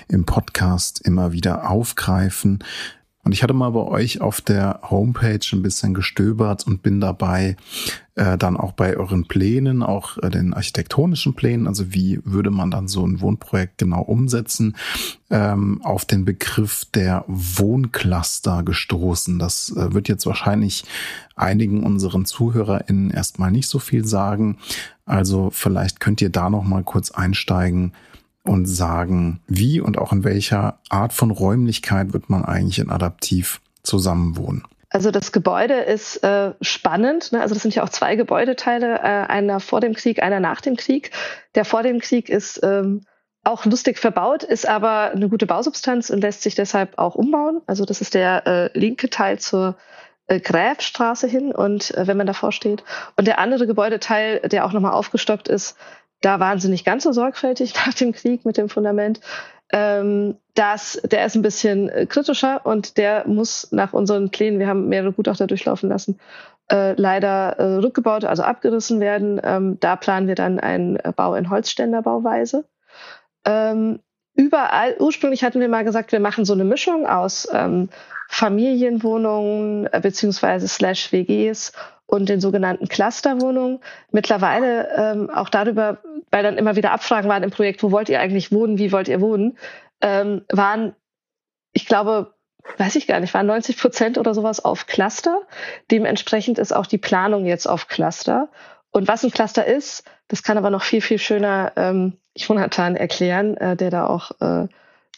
[0.08, 2.64] im Podcast immer wieder aufgreifen.
[3.24, 7.56] Und ich hatte mal bei euch auf der Homepage ein bisschen gestöbert und bin dabei
[8.16, 12.70] äh, dann auch bei euren Plänen, auch äh, den architektonischen Plänen, also wie würde man
[12.70, 14.76] dann so ein Wohnprojekt genau umsetzen,
[15.30, 19.38] ähm, auf den Begriff der Wohncluster gestoßen.
[19.38, 20.84] Das äh, wird jetzt wahrscheinlich
[21.34, 24.58] einigen unseren ZuhörerInnen erstmal nicht so viel sagen.
[25.06, 27.92] Also vielleicht könnt ihr da noch mal kurz einsteigen
[28.44, 33.60] und sagen, wie und auch in welcher Art von Räumlichkeit wird man eigentlich in Adaptiv
[33.82, 34.64] zusammenwohnen.
[34.90, 37.32] Also das Gebäude ist äh, spannend.
[37.32, 37.40] Ne?
[37.40, 40.76] Also das sind ja auch zwei Gebäudeteile, äh, einer vor dem Krieg, einer nach dem
[40.76, 41.10] Krieg.
[41.56, 43.04] Der vor dem Krieg ist ähm,
[43.42, 47.60] auch lustig verbaut, ist aber eine gute Bausubstanz und lässt sich deshalb auch umbauen.
[47.66, 49.76] Also das ist der äh, linke Teil zur
[50.26, 52.84] äh, Gräfstraße hin und äh, wenn man davor steht.
[53.16, 55.76] Und der andere Gebäudeteil, der auch nochmal aufgestockt ist,
[56.24, 59.20] da waren sie nicht ganz so sorgfältig nach dem Krieg mit dem Fundament.
[59.72, 64.68] Ähm, das, der ist ein bisschen äh, kritischer und der muss nach unseren Plänen, wir
[64.68, 66.20] haben mehrere Gutachter durchlaufen lassen,
[66.70, 69.40] äh, leider äh, rückgebaut, also abgerissen werden.
[69.42, 72.64] Ähm, da planen wir dann einen Bau in Holzständerbauweise.
[73.44, 74.00] Ähm,
[74.34, 77.88] überall, ursprünglich hatten wir mal gesagt, wir machen so eine Mischung aus ähm,
[78.28, 81.72] Familienwohnungen äh, beziehungsweise slash WGs
[82.06, 83.80] und den sogenannten Clusterwohnungen.
[84.10, 85.98] Mittlerweile ähm, auch darüber,
[86.30, 89.08] weil dann immer wieder Abfragen waren im Projekt, wo wollt ihr eigentlich wohnen, wie wollt
[89.08, 89.58] ihr wohnen,
[90.00, 90.94] ähm, waren,
[91.72, 92.34] ich glaube,
[92.78, 95.40] weiß ich gar nicht, waren 90 Prozent oder sowas auf Cluster.
[95.90, 98.48] Dementsprechend ist auch die Planung jetzt auf Cluster.
[98.90, 103.56] Und was ein Cluster ist, das kann aber noch viel, viel schöner ähm, Jonathan erklären,
[103.56, 104.68] äh, der da auch äh,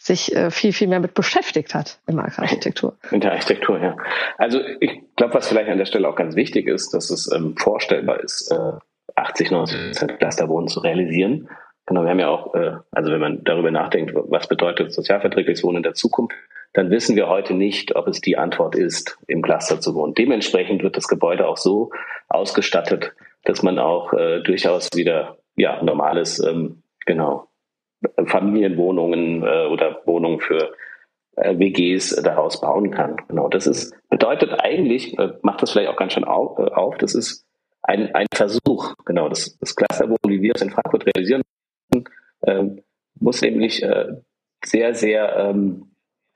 [0.07, 2.97] sich äh, viel, viel mehr mit beschäftigt hat in der Architektur.
[3.11, 3.95] In der Architektur, ja.
[4.37, 7.55] Also ich glaube, was vielleicht an der Stelle auch ganz wichtig ist, dass es ähm,
[7.57, 8.79] vorstellbar ist, äh,
[9.15, 11.49] 80, 90 Prozent Clusterwohnen zu realisieren.
[11.85, 15.77] Genau, wir haben ja auch, äh, also wenn man darüber nachdenkt, was bedeutet sozialverträgliches Wohnen
[15.77, 16.35] in der Zukunft,
[16.73, 20.13] dann wissen wir heute nicht, ob es die Antwort ist, im Cluster zu wohnen.
[20.13, 21.91] Dementsprechend wird das Gebäude auch so
[22.27, 23.13] ausgestattet,
[23.45, 27.47] dass man auch äh, durchaus wieder ja normales ähm, genau
[28.25, 30.73] Familienwohnungen äh, oder Wohnungen für
[31.35, 33.17] äh, WGs daraus bauen kann.
[33.27, 36.57] Genau, das ist bedeutet eigentlich äh, macht das vielleicht auch ganz schön auf.
[36.59, 37.45] Äh, auf das ist
[37.81, 38.95] ein, ein Versuch.
[39.05, 41.43] Genau, das, das Clusterwohnen, wie wir es in Frankfurt realisieren,
[42.45, 42.81] ähm,
[43.19, 44.07] muss nämlich äh,
[44.63, 45.91] sehr sehr ähm,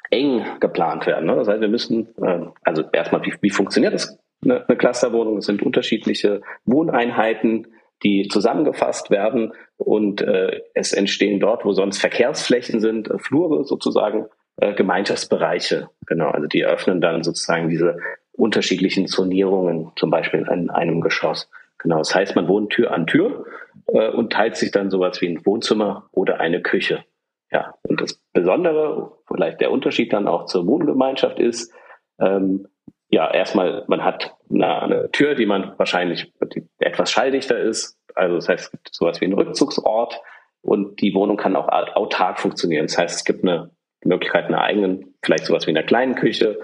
[0.10, 1.26] eng geplant werden.
[1.26, 1.36] Ne?
[1.36, 5.38] Das heißt, wir müssen äh, also erstmal wie, wie funktioniert das eine, eine Clusterwohnung?
[5.38, 7.67] Es sind unterschiedliche Wohneinheiten
[8.04, 14.28] die zusammengefasst werden und äh, es entstehen dort, wo sonst Verkehrsflächen sind, äh, Flure sozusagen,
[14.58, 15.90] äh, Gemeinschaftsbereiche.
[16.08, 17.98] Genau, also die eröffnen dann sozusagen diese
[18.34, 21.50] unterschiedlichen Zonierungen, zum Beispiel in einem Geschoss.
[21.78, 23.46] Genau, das heißt, man wohnt Tür an Tür
[23.88, 27.04] äh, und teilt sich dann sowas wie ein Wohnzimmer oder eine Küche.
[27.52, 31.74] Ja, und das Besondere, vielleicht der Unterschied dann auch zur Wohngemeinschaft ist,
[32.20, 32.68] ähm,
[33.12, 38.00] ja, erstmal, man hat eine, eine Tür, die man wahrscheinlich die etwas schalldichter ist.
[38.15, 40.21] Also das heißt, es gibt sowas wie einen Rückzugsort
[40.62, 42.88] und die Wohnung kann auch autark funktionieren.
[42.88, 43.71] Das heißt, es gibt eine
[44.04, 46.60] Möglichkeit einer eigenen, vielleicht sowas wie einer kleinen Küche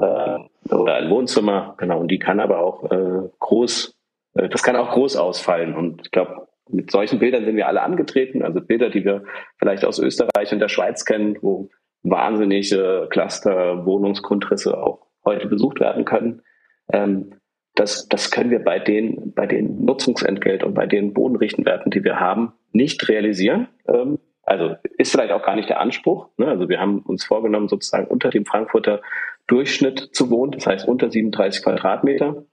[0.00, 0.38] äh,
[0.72, 1.98] oder ein Wohnzimmer, genau.
[1.98, 3.98] Und die kann aber auch äh, groß,
[4.34, 5.74] äh, das kann auch groß ausfallen.
[5.74, 8.42] Und ich glaube, mit solchen Bildern sind wir alle angetreten.
[8.44, 9.24] Also Bilder, die wir
[9.58, 11.68] vielleicht aus Österreich und der Schweiz kennen, wo
[12.04, 16.42] wahnsinnige Cluster, Wohnungsgrundrisse auch heute besucht werden können.
[16.92, 17.34] Ähm,
[17.74, 22.18] das, das können wir bei den, bei den Nutzungsentgelt und bei den Bodenrichtenwerten, die wir
[22.18, 23.68] haben, nicht realisieren.
[23.86, 26.28] Ähm, also ist vielleicht auch gar nicht der Anspruch.
[26.38, 26.48] Ne?
[26.48, 29.02] Also wir haben uns vorgenommen, sozusagen unter dem Frankfurter
[29.46, 32.44] Durchschnitt zu wohnen, das heißt unter 37 Quadratmeter.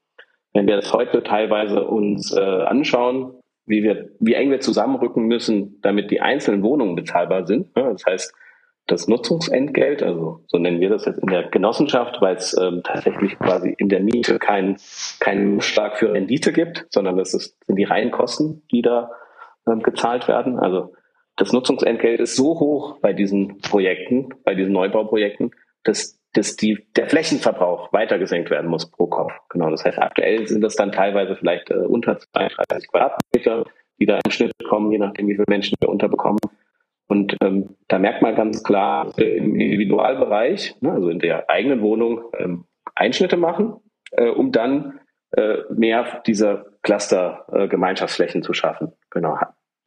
[0.54, 3.34] Wenn wir das heute teilweise uns äh, anschauen,
[3.66, 7.76] wie wir, wie eng wir zusammenrücken müssen, damit die einzelnen Wohnungen bezahlbar sind.
[7.76, 7.84] Ne?
[7.92, 8.34] Das heißt,
[8.88, 13.38] das Nutzungsentgelt, also so nennen wir das jetzt in der Genossenschaft, weil es ähm, tatsächlich
[13.40, 14.78] quasi in der Miete keinen
[15.20, 19.12] kein Stark für Rendite gibt, sondern das ist, sind die reinen Kosten, die da
[19.68, 20.60] ähm, gezahlt werden.
[20.60, 20.94] Also
[21.36, 25.52] das Nutzungsentgelt ist so hoch bei diesen Projekten, bei diesen Neubauprojekten,
[25.84, 29.34] dass, dass die, der Flächenverbrauch weiter gesenkt werden muss pro Kopf.
[29.50, 29.72] Genau.
[29.72, 33.66] Das heißt, aktuell sind das dann teilweise vielleicht äh, unter 32 Quadratmeter,
[34.00, 36.40] die da im Schnitt kommen, je nachdem, wie viele Menschen wir unterbekommen.
[37.08, 41.82] Und ähm, da merkt man ganz klar äh, im Individualbereich, ne, also in der eigenen
[41.82, 42.66] Wohnung, ähm,
[42.96, 43.76] Einschnitte machen,
[44.12, 45.00] äh, um dann
[45.32, 48.94] äh, mehr dieser Cluster-Gemeinschaftsflächen äh, zu schaffen.
[49.12, 49.38] Genau.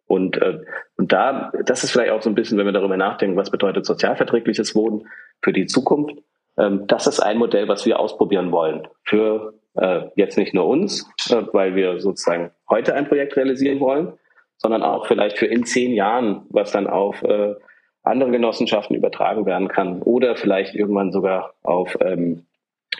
[0.06, 0.60] Und, äh,
[0.96, 3.84] und da, das ist vielleicht auch so ein bisschen, wenn wir darüber nachdenken, was bedeutet
[3.84, 5.06] sozialverträgliches Wohnen
[5.42, 6.16] für die Zukunft.
[6.56, 8.88] Ähm, das ist ein Modell, was wir ausprobieren wollen.
[9.04, 14.14] Für äh, jetzt nicht nur uns, äh, weil wir sozusagen heute ein Projekt realisieren wollen,
[14.58, 17.54] sondern auch vielleicht für in zehn Jahren, was dann auf äh,
[18.02, 22.46] andere Genossenschaften übertragen werden kann oder vielleicht irgendwann sogar auf ähm,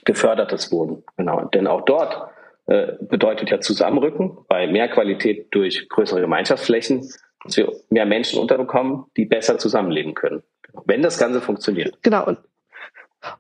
[0.05, 1.03] gefördertes Wohnen.
[1.17, 1.45] Genau.
[1.47, 2.29] Denn auch dort
[2.67, 7.09] äh, bedeutet ja Zusammenrücken bei mehr Qualität durch größere Gemeinschaftsflächen,
[7.45, 10.43] dass wir mehr Menschen unterbekommen, die besser zusammenleben können.
[10.85, 11.99] Wenn das Ganze funktioniert.
[12.03, 12.27] Genau.
[12.27, 12.39] Und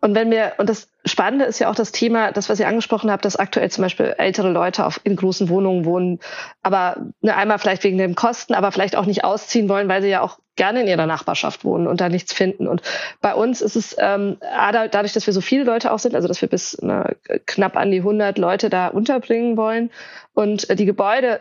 [0.00, 3.10] und wenn wir, und das Spannende ist ja auch das Thema, das, was ihr angesprochen
[3.10, 6.18] habt, dass aktuell zum Beispiel ältere Leute auf, in großen Wohnungen wohnen,
[6.62, 10.08] aber ne, einmal vielleicht wegen den Kosten, aber vielleicht auch nicht ausziehen wollen, weil sie
[10.08, 12.66] ja auch gerne in ihrer Nachbarschaft wohnen und da nichts finden.
[12.66, 12.82] Und
[13.20, 16.42] bei uns ist es, ähm, dadurch, dass wir so viele Leute auch sind, also dass
[16.42, 19.90] wir bis ne, knapp an die 100 Leute da unterbringen wollen
[20.34, 21.40] und die Gebäude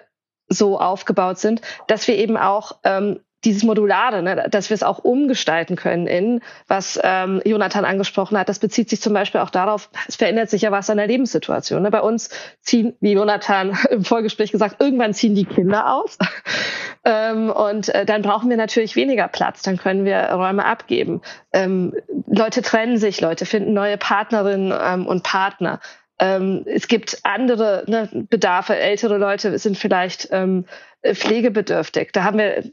[0.49, 4.99] so aufgebaut sind, dass wir eben auch ähm, dieses Modulare, ne, dass wir es auch
[4.99, 9.89] umgestalten können in, was ähm, Jonathan angesprochen hat, das bezieht sich zum Beispiel auch darauf,
[10.05, 11.81] es verändert sich ja was an der Lebenssituation.
[11.81, 11.89] Ne?
[11.89, 12.29] Bei uns
[12.59, 16.17] ziehen, wie Jonathan im Vorgespräch gesagt, irgendwann ziehen die Kinder aus.
[17.05, 21.21] ähm, und äh, dann brauchen wir natürlich weniger Platz, dann können wir Räume abgeben.
[21.53, 21.93] Ähm,
[22.27, 25.79] Leute trennen sich, Leute finden neue Partnerinnen ähm, und Partner.
[26.19, 28.75] Ähm, es gibt andere ne, Bedarfe.
[28.75, 30.65] Ältere Leute sind vielleicht ähm,
[31.05, 32.09] pflegebedürftig.
[32.11, 32.63] Da haben wir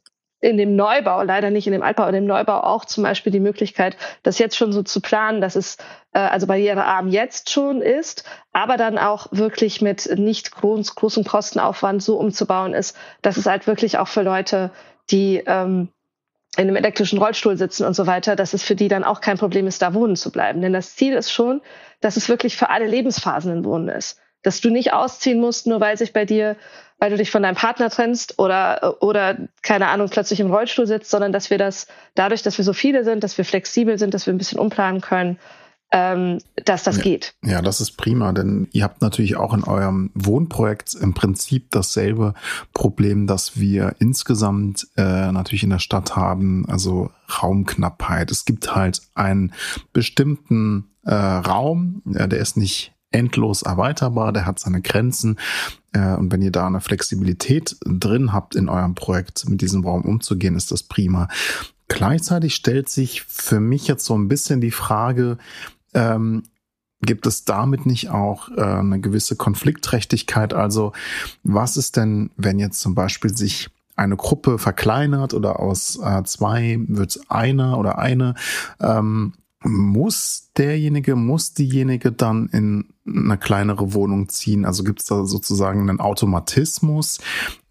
[0.44, 3.40] in dem Neubau, leider nicht in dem Altbau, in dem Neubau auch zum Beispiel die
[3.40, 5.78] Möglichkeit, das jetzt schon so zu planen, dass es
[6.12, 12.02] äh, also barrierearm jetzt schon ist, aber dann auch wirklich mit nicht groß, großem Kostenaufwand
[12.02, 14.70] so umzubauen ist, dass es halt wirklich auch für Leute,
[15.11, 15.88] die ähm,
[16.57, 19.38] in einem elektrischen Rollstuhl sitzen und so weiter, dass es für die dann auch kein
[19.38, 20.61] Problem ist, da wohnen zu bleiben.
[20.61, 21.62] Denn das Ziel ist schon,
[22.00, 24.20] dass es wirklich für alle Lebensphasen ein Wohnen ist.
[24.42, 26.57] Dass du nicht ausziehen musst, nur weil sich bei dir
[26.98, 31.11] weil du dich von deinem Partner trennst oder, oder keine Ahnung, plötzlich im Rollstuhl sitzt,
[31.11, 34.26] sondern dass wir das dadurch, dass wir so viele sind, dass wir flexibel sind, dass
[34.26, 35.38] wir ein bisschen umplanen können,
[35.94, 37.35] ähm, dass das ja, geht.
[37.44, 42.35] Ja, das ist prima, denn ihr habt natürlich auch in eurem Wohnprojekt im Prinzip dasselbe
[42.72, 48.30] Problem, das wir insgesamt äh, natürlich in der Stadt haben, also Raumknappheit.
[48.30, 49.52] Es gibt halt einen
[49.92, 55.38] bestimmten äh, Raum, ja, der ist nicht endlos erweiterbar, der hat seine Grenzen.
[55.92, 60.03] Äh, und wenn ihr da eine Flexibilität drin habt in eurem Projekt, mit diesem Raum
[60.03, 61.29] umzugehen, ist das prima.
[61.88, 65.38] Gleichzeitig stellt sich für mich jetzt so ein bisschen die Frage,
[65.92, 66.42] ähm,
[67.03, 70.55] gibt es damit nicht auch äh, eine gewisse Konfliktträchtigkeit?
[70.55, 70.92] Also
[71.42, 76.79] was ist denn, wenn jetzt zum Beispiel sich eine Gruppe verkleinert oder aus äh, zwei
[76.88, 78.35] wird einer oder eine,
[78.81, 84.64] ähm, muss derjenige, muss diejenige dann in eine kleinere Wohnung ziehen?
[84.64, 87.20] Also gibt es da sozusagen einen Automatismus?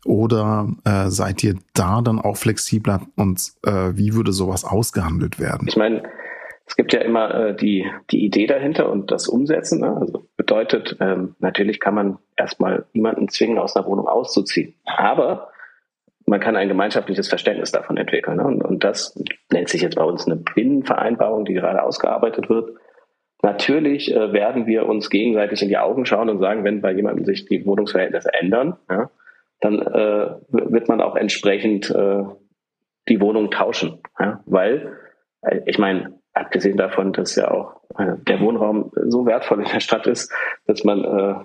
[0.06, 5.68] Oder äh, seid ihr da dann auch flexibler und äh, wie würde sowas ausgehandelt werden?
[5.70, 6.04] Ich meine,
[6.66, 9.80] es gibt ja immer äh, die, die Idee dahinter und das Umsetzen.
[9.80, 9.96] Ne?
[9.96, 14.74] Also bedeutet, ähm, natürlich kann man erstmal niemanden zwingen, aus einer Wohnung auszuziehen.
[14.86, 15.50] Aber
[16.26, 18.38] man kann ein gemeinschaftliches Verständnis davon entwickeln.
[18.38, 18.44] Ne?
[18.46, 19.18] Und, und das
[19.52, 22.72] nennt sich jetzt bei uns eine Binnenvereinbarung, die gerade ausgearbeitet wird.
[23.42, 27.26] Natürlich äh, werden wir uns gegenseitig in die Augen schauen und sagen, wenn bei jemandem
[27.26, 29.10] sich die Wohnungsverhältnisse ändern, ja,
[29.60, 32.24] dann äh, wird man auch entsprechend äh,
[33.10, 34.00] die Wohnung tauschen.
[34.20, 34.42] Ja?
[34.46, 34.98] Weil,
[35.42, 39.82] äh, ich meine, abgesehen davon, dass ja auch äh, der Wohnraum so wertvoll in der
[39.82, 40.32] Stadt ist,
[40.66, 41.36] dass man äh,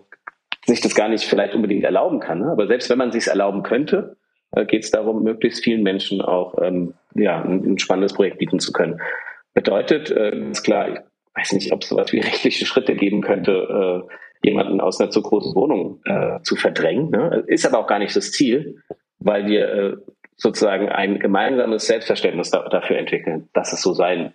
[0.66, 2.40] sich das gar nicht vielleicht unbedingt erlauben kann.
[2.40, 2.50] Ne?
[2.52, 4.17] Aber selbst wenn man sich erlauben könnte,
[4.66, 9.00] geht es darum, möglichst vielen Menschen auch ähm, ja, ein, spannendes Projekt bieten zu können.
[9.54, 10.98] Bedeutet, äh, ist klar, ich
[11.34, 15.22] weiß nicht, ob es sowas wie rechtliche Schritte geben könnte, äh, jemanden aus einer zu
[15.22, 17.10] großen Wohnung äh, zu verdrängen.
[17.10, 17.44] Ne?
[17.46, 18.82] Ist aber auch gar nicht das Ziel,
[19.18, 19.96] weil wir äh,
[20.36, 24.32] sozusagen ein gemeinsames Selbstverständnis da, dafür entwickeln, dass es so sein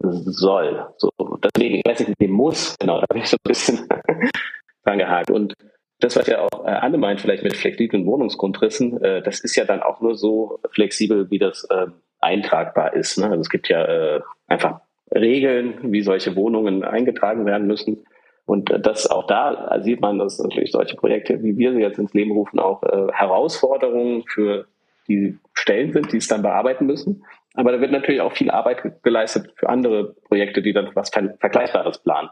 [0.00, 0.86] soll.
[0.98, 1.10] So,
[1.42, 3.88] deswegen, ich weiß nicht, dem muss, genau, da bin ich so ein bisschen
[4.84, 5.30] dran gehakt.
[5.30, 5.54] Und
[6.00, 9.64] das, was ja auch äh, Anne meint, vielleicht mit flexiblen Wohnungsgrundrissen, äh, das ist ja
[9.64, 11.86] dann auch nur so flexibel, wie das äh,
[12.20, 13.18] eintragbar ist.
[13.18, 13.26] Ne?
[13.26, 14.80] Also es gibt ja äh, einfach
[15.14, 18.04] Regeln, wie solche Wohnungen eingetragen werden müssen.
[18.44, 22.14] Und das auch da sieht man, dass natürlich solche Projekte, wie wir sie jetzt ins
[22.14, 24.66] Leben rufen, auch äh, Herausforderungen für
[25.06, 27.24] die Stellen sind, die es dann bearbeiten müssen.
[27.54, 31.98] Aber da wird natürlich auch viel Arbeit geleistet für andere Projekte, die dann was Vergleichbares
[31.98, 32.30] planen.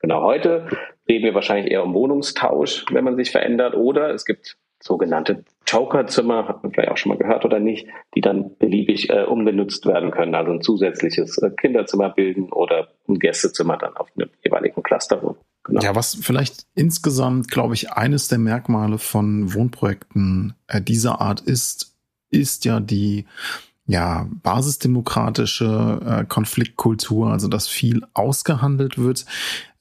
[0.00, 0.68] Genau, heute
[1.08, 3.74] reden wir wahrscheinlich eher um Wohnungstausch, wenn man sich verändert.
[3.74, 8.20] Oder es gibt sogenannte Jokerzimmer, hat man vielleicht auch schon mal gehört oder nicht, die
[8.20, 10.34] dann beliebig äh, umgenutzt werden können.
[10.34, 15.36] Also ein zusätzliches äh, Kinderzimmer bilden oder ein Gästezimmer dann auf einem jeweiligen Cluster.
[15.64, 15.82] Genau.
[15.82, 21.96] Ja, was vielleicht insgesamt, glaube ich, eines der Merkmale von Wohnprojekten äh, dieser Art ist,
[22.30, 23.26] ist ja die
[23.88, 29.24] ja, basisdemokratische äh, Konfliktkultur, also dass viel ausgehandelt wird.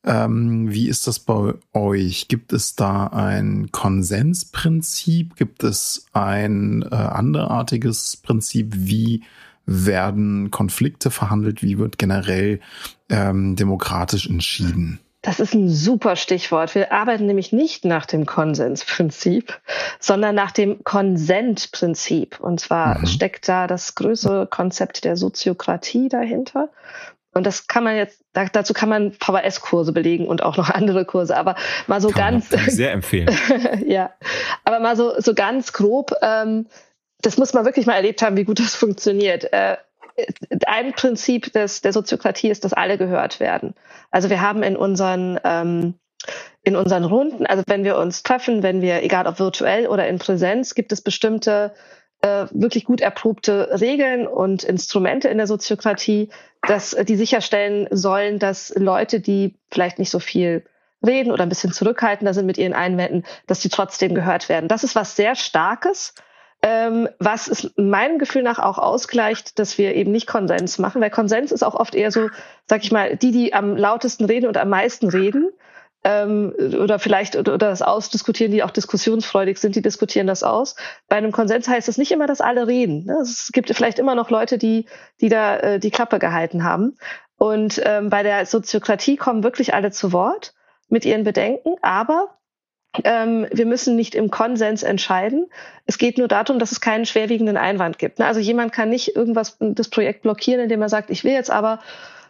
[0.08, 2.30] Ähm, wie ist das bei euch?
[2.30, 5.36] Gibt es da ein Konsensprinzip?
[5.36, 8.74] Gibt es ein äh, anderartiges Prinzip?
[8.74, 9.24] Wie
[9.65, 11.62] werden Konflikte verhandelt?
[11.62, 12.62] Wie wird generell
[13.10, 15.02] ähm, demokratisch entschieden?
[15.24, 16.74] Das ist ein super Stichwort.
[16.74, 19.60] Wir arbeiten nämlich nicht nach dem Konsensprinzip,
[20.00, 22.39] sondern nach dem Konsentprinzip.
[22.39, 23.08] Und zwar mhm.
[23.08, 26.70] steckt da das größere Konzept der Soziokratie dahinter.
[27.38, 31.38] Und das kann man jetzt, dazu kann man VHS-Kurse belegen und auch noch andere Kurse,
[31.38, 31.56] aber
[31.88, 32.76] mal so kann ganz.
[32.76, 33.30] sehr empfehlen.
[33.86, 34.12] ja,
[34.63, 36.67] aber mal so, so ganz grob, ähm,
[37.21, 39.52] das muss man wirklich mal erlebt haben, wie gut das funktioniert.
[39.54, 39.78] Äh,
[40.65, 43.76] ein Prinzip des, der Soziokratie ist, dass alle gehört werden.
[44.12, 45.93] Also wir haben in unseren, ähm,
[46.63, 50.17] in unseren Runden, also wenn wir uns treffen, wenn wir, egal ob virtuell oder in
[50.17, 51.73] Präsenz, gibt es bestimmte
[52.22, 56.30] äh, wirklich gut erprobte Regeln und Instrumente in der Soziokratie,
[56.68, 60.64] dass die sicherstellen sollen, dass Leute, die vielleicht nicht so viel
[61.06, 64.68] reden oder ein bisschen zurückhaltender sind mit ihren Einwänden, dass die trotzdem gehört werden.
[64.68, 66.16] Das ist was sehr Starkes,
[66.64, 71.12] ähm, was es meinem Gefühl nach auch ausgleicht, dass wir eben nicht Konsens machen, weil
[71.12, 72.30] Konsens ist auch oft eher so,
[72.66, 75.52] sag ich mal, die, die am lautesten reden und am meisten reden.
[76.04, 80.76] Ähm, oder vielleicht oder das ausdiskutieren, die auch diskussionsfreudig sind, die diskutieren das aus.
[81.08, 83.06] Bei einem Konsens heißt es nicht immer, dass alle reden.
[83.06, 83.18] Ne?
[83.22, 84.86] Es gibt vielleicht immer noch Leute, die,
[85.22, 86.98] die da äh, die Klappe gehalten haben.
[87.38, 90.54] Und ähm, bei der Soziokratie kommen wirklich alle zu Wort
[90.90, 92.38] mit ihren Bedenken, aber
[93.04, 95.48] ähm, wir müssen nicht im Konsens entscheiden.
[95.86, 98.20] Es geht nur darum, dass es keinen schwerwiegenden Einwand gibt.
[98.20, 98.26] Ne?
[98.26, 101.80] Also jemand kann nicht irgendwas das Projekt blockieren, indem er sagt, ich will jetzt aber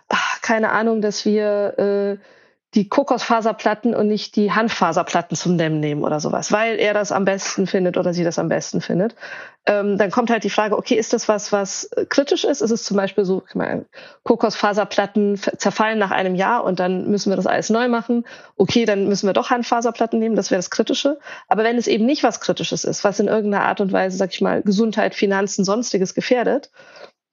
[0.10, 2.18] ach, keine Ahnung, dass wir äh,
[2.74, 7.24] die Kokosfaserplatten und nicht die Hanffaserplatten zum Dämmen nehmen oder sowas, weil er das am
[7.24, 9.16] besten findet oder sie das am besten findet.
[9.66, 12.62] Ähm, dann kommt halt die Frage, okay, ist das was, was kritisch ist?
[12.62, 13.86] Ist es zum Beispiel so, ich meine,
[14.24, 18.26] Kokosfaserplatten zerfallen nach einem Jahr und dann müssen wir das alles neu machen.
[18.58, 21.20] Okay, dann müssen wir doch Hanffaserplatten nehmen, das wäre das Kritische.
[21.48, 24.34] Aber wenn es eben nicht was Kritisches ist, was in irgendeiner Art und Weise, sag
[24.34, 26.70] ich mal, Gesundheit, Finanzen, sonstiges gefährdet,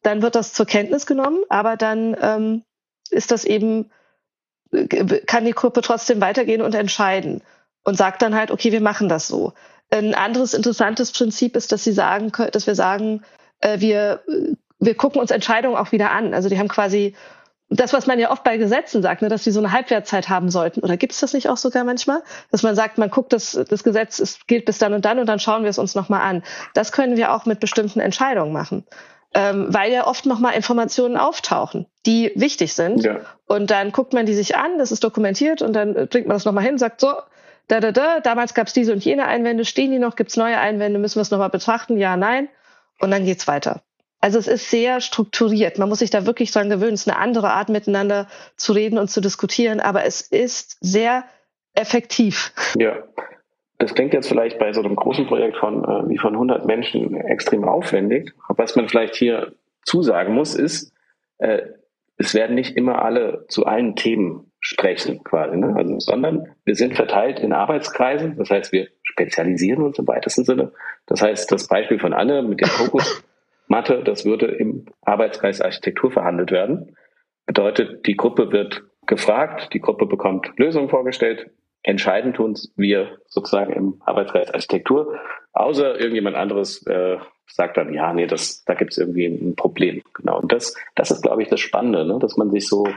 [0.03, 2.63] dann wird das zur Kenntnis genommen, aber dann ähm,
[3.11, 3.91] ist das eben
[5.27, 7.43] kann die Gruppe trotzdem weitergehen und entscheiden
[7.85, 9.53] und sagt dann halt, okay, wir machen das so.
[9.91, 13.23] Ein anderes interessantes Prinzip ist, dass sie sagen, dass wir sagen,
[13.61, 14.23] äh, wir,
[14.81, 16.35] wir gucken uns Entscheidungen auch wieder an.
[16.35, 17.15] Also die haben quasi
[17.71, 20.51] das, was man ja oft bei Gesetzen sagt, ne, dass die so eine Halbwertzeit haben
[20.51, 20.81] sollten.
[20.81, 22.23] Oder gibt es das nicht auch sogar manchmal?
[22.51, 25.27] Dass man sagt, man guckt, das, das Gesetz ist, gilt bis dann und dann und
[25.27, 26.43] dann schauen wir es uns nochmal an.
[26.75, 28.85] Das können wir auch mit bestimmten Entscheidungen machen
[29.35, 33.05] ähm, weil ja oft nochmal Informationen auftauchen, die wichtig sind.
[33.05, 33.21] Ja.
[33.47, 36.45] Und dann guckt man die sich an, das ist dokumentiert und dann bringt man das
[36.45, 37.13] nochmal hin, sagt so,
[37.67, 40.37] da, da, da, damals gab es diese und jene Einwände, stehen die noch, gibt es
[40.37, 42.49] neue Einwände, müssen wir es nochmal betrachten, ja, nein.
[43.01, 43.83] Und dann geht's weiter.
[44.21, 45.79] Also es ist sehr strukturiert.
[45.79, 46.95] Man muss sich da wirklich dran gewöhnen.
[46.95, 51.25] Es ist eine andere Art, miteinander zu reden und zu diskutieren, aber es ist sehr
[51.75, 52.53] effektiv.
[52.79, 53.03] Ja,
[53.85, 57.15] das klingt jetzt vielleicht bei so einem großen Projekt von äh, wie von 100 Menschen
[57.17, 58.33] extrem aufwendig.
[58.49, 60.95] Was man vielleicht hier zusagen muss, ist,
[61.37, 61.61] äh,
[62.17, 65.75] es werden nicht immer alle zu allen Themen sprechen, quasi, ne?
[65.77, 68.39] also, sondern wir sind verteilt in Arbeitskreisen.
[68.39, 70.73] Das heißt, wir spezialisieren uns im weitesten Sinne.
[71.05, 76.53] Das heißt, das Beispiel von Anne mit der Fokusmatte, das würde im Arbeitskreis Architektur verhandelt
[76.53, 76.97] werden.
[77.45, 81.51] Bedeutet, die Gruppe wird gefragt, die Gruppe bekommt Lösungen vorgestellt,
[81.85, 85.19] entscheiden tun wir sozusagen im Arbeitskreis Architektur,
[85.53, 90.03] außer irgendjemand anderes äh, sagt dann, ja, nee, das, da gibt es irgendwie ein Problem.
[90.15, 90.41] Genau.
[90.41, 92.19] Und das, das ist, glaube ich, das Spannende, ne?
[92.19, 92.89] dass man sich so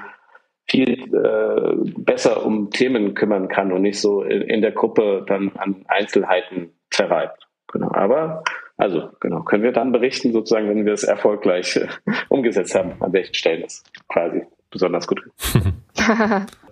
[0.70, 5.52] viel äh, besser um Themen kümmern kann und nicht so in, in der Gruppe dann
[5.58, 7.48] an Einzelheiten zerreibt.
[7.72, 7.92] Genau.
[7.92, 8.44] Aber
[8.78, 11.88] also genau, können wir dann berichten, sozusagen, wenn wir es erfolgreich äh,
[12.30, 15.22] umgesetzt haben, an welchen Stellen es quasi besonders gut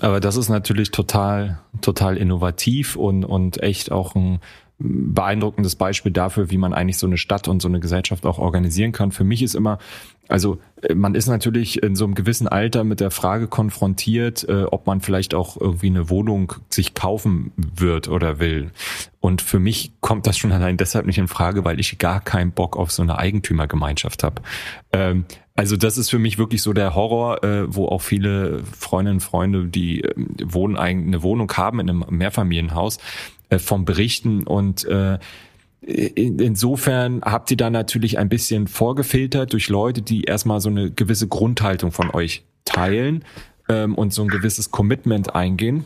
[0.00, 4.40] Aber das ist natürlich total, total innovativ und, und echt auch ein
[4.80, 8.92] beeindruckendes Beispiel dafür, wie man eigentlich so eine Stadt und so eine Gesellschaft auch organisieren
[8.92, 9.12] kann.
[9.12, 9.78] Für mich ist immer,
[10.28, 14.64] also äh, man ist natürlich in so einem gewissen Alter mit der Frage konfrontiert, äh,
[14.64, 18.70] ob man vielleicht auch irgendwie eine Wohnung sich kaufen wird oder will.
[19.20, 22.52] Und für mich kommt das schon allein deshalb nicht in Frage, weil ich gar keinen
[22.52, 24.40] Bock auf so eine Eigentümergemeinschaft habe.
[24.92, 29.16] Ähm, also das ist für mich wirklich so der Horror, äh, wo auch viele Freundinnen
[29.16, 32.98] und Freunde, die äh, wohnen, eine Wohnung haben in einem Mehrfamilienhaus,
[33.50, 35.18] äh, vom Berichten und äh,
[35.82, 41.26] Insofern habt ihr da natürlich ein bisschen vorgefiltert durch Leute, die erstmal so eine gewisse
[41.26, 43.24] Grundhaltung von euch teilen
[43.68, 45.84] ähm, und so ein gewisses Commitment eingehen.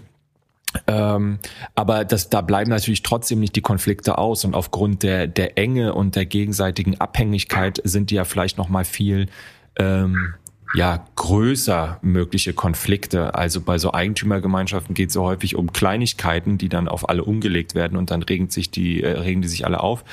[0.87, 1.39] Ähm,
[1.75, 5.95] aber das, da bleiben natürlich trotzdem nicht die Konflikte aus und aufgrund der, der Enge
[5.95, 9.29] und der gegenseitigen Abhängigkeit sind die ja vielleicht noch mal viel
[9.79, 10.35] ähm,
[10.75, 13.37] ja, größer mögliche Konflikte.
[13.37, 17.77] Also bei so Eigentümergemeinschaften geht es so häufig um Kleinigkeiten, die dann auf alle umgelegt
[17.77, 20.05] werden und dann regen sich die, äh, regen die sich alle auf.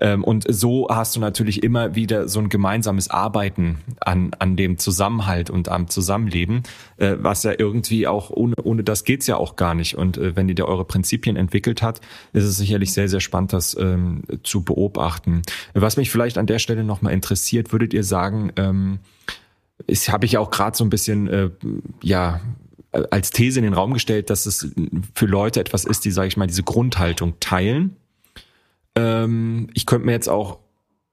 [0.00, 4.78] Ähm, und so hast du natürlich immer wieder so ein gemeinsames Arbeiten an, an dem
[4.78, 6.62] Zusammenhalt und am Zusammenleben,
[6.96, 9.96] äh, was ja irgendwie auch, ohne, ohne das geht's ja auch gar nicht.
[9.98, 12.00] Und äh, wenn ihr da eure Prinzipien entwickelt hat,
[12.32, 15.42] ist es sicherlich sehr, sehr spannend, das ähm, zu beobachten.
[15.74, 19.00] Was mich vielleicht an der Stelle nochmal interessiert, würdet ihr sagen, ähm,
[20.08, 21.50] habe ich auch gerade so ein bisschen äh,
[22.02, 22.40] ja
[23.10, 24.72] als These in den Raum gestellt, dass es
[25.14, 27.96] für Leute etwas ist, die sage ich mal diese Grundhaltung teilen.
[28.94, 30.60] Ähm, ich könnte mir jetzt auch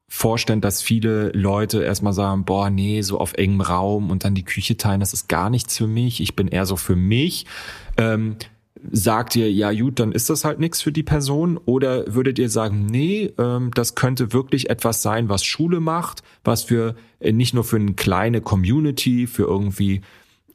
[0.08, 4.46] vorstellen, dass viele Leute erstmal sagen, boah, nee, so auf engem Raum und dann die
[4.46, 6.22] Küche teilen, das ist gar nichts für mich.
[6.22, 7.46] Ich bin eher so für mich.
[7.98, 8.38] Ähm,
[8.92, 11.58] sagt ihr, ja gut, dann ist das halt nichts für die Person?
[11.66, 16.64] Oder würdet ihr sagen, nee, ähm, das könnte wirklich etwas sein, was Schule macht, was
[16.64, 20.02] für äh, nicht nur für eine kleine Community, für irgendwie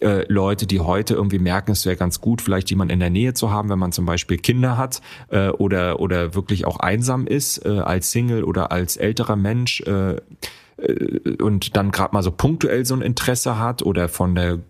[0.00, 3.34] äh, Leute, die heute irgendwie merken, es wäre ganz gut, vielleicht jemand in der Nähe
[3.34, 5.00] zu haben, wenn man zum Beispiel Kinder hat
[5.30, 10.16] äh, oder oder wirklich auch einsam ist äh, als Single oder als älterer Mensch äh,
[10.76, 14.60] äh und dann gerade mal so punktuell so ein Interesse hat oder von der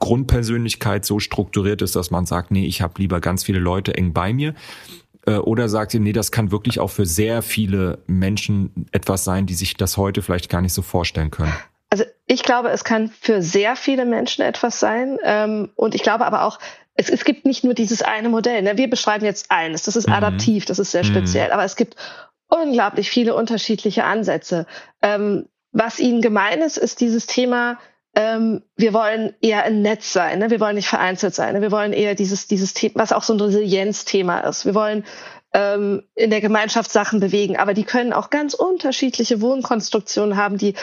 [0.00, 4.12] Grundpersönlichkeit so strukturiert ist, dass man sagt, nee, ich habe lieber ganz viele Leute eng
[4.12, 4.54] bei mir?
[5.26, 9.46] Äh, oder sagt ihr, nee, das kann wirklich auch für sehr viele Menschen etwas sein,
[9.46, 11.52] die sich das heute vielleicht gar nicht so vorstellen können?
[11.90, 15.18] Also ich glaube, es kann für sehr viele Menschen etwas sein.
[15.24, 16.58] Ähm, und ich glaube aber auch,
[16.94, 18.62] es, es gibt nicht nur dieses eine Modell.
[18.62, 18.76] Ne?
[18.76, 19.84] Wir beschreiben jetzt eines.
[19.84, 20.14] Das ist mhm.
[20.14, 21.08] adaptiv, das ist sehr mhm.
[21.08, 21.52] speziell.
[21.52, 21.96] Aber es gibt
[22.48, 24.66] unglaublich viele unterschiedliche Ansätze.
[25.02, 27.78] Ähm, was ihnen gemein ist, ist dieses Thema,
[28.14, 30.50] ähm, wir wollen eher ein Netz sein, ne?
[30.50, 31.62] wir wollen nicht vereinzelt sein, ne?
[31.62, 34.64] wir wollen eher dieses, dieses Thema, was auch so ein Resilienzthema ist.
[34.64, 35.04] Wir wollen
[35.54, 37.56] ähm, in der Gemeinschaft Sachen bewegen.
[37.56, 40.74] Aber die können auch ganz unterschiedliche Wohnkonstruktionen haben, die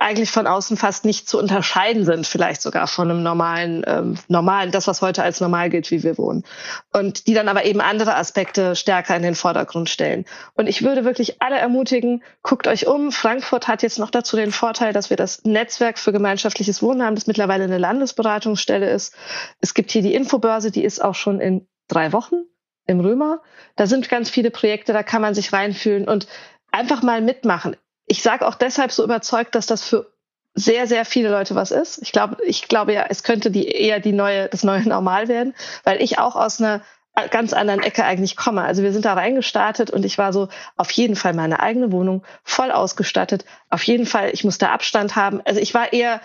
[0.00, 4.70] eigentlich von außen fast nicht zu unterscheiden sind, vielleicht sogar von einem normalen, ähm, normalen,
[4.70, 6.44] das, was heute als normal gilt, wie wir wohnen.
[6.92, 10.24] Und die dann aber eben andere Aspekte stärker in den Vordergrund stellen.
[10.54, 13.12] Und ich würde wirklich alle ermutigen, guckt euch um.
[13.12, 17.14] Frankfurt hat jetzt noch dazu den Vorteil, dass wir das Netzwerk für gemeinschaftliches Wohnen haben,
[17.14, 19.14] das mittlerweile eine Landesberatungsstelle ist.
[19.60, 22.46] Es gibt hier die Infobörse, die ist auch schon in drei Wochen
[22.86, 23.40] im Römer.
[23.76, 26.26] Da sind ganz viele Projekte, da kann man sich reinfühlen und
[26.70, 27.76] einfach mal mitmachen.
[28.06, 30.12] Ich sage auch deshalb so überzeugt, dass das für
[30.54, 32.00] sehr, sehr viele Leute was ist.
[32.02, 35.54] Ich glaube, ich glaube ja, es könnte die eher die neue, das neue Normal werden,
[35.84, 36.82] weil ich auch aus einer
[37.30, 38.62] ganz anderen Ecke eigentlich komme.
[38.62, 42.22] Also wir sind da reingestartet und ich war so auf jeden Fall meine eigene Wohnung
[42.44, 43.44] voll ausgestattet.
[43.70, 45.40] Auf jeden Fall, ich musste Abstand haben.
[45.44, 46.20] Also ich war eher,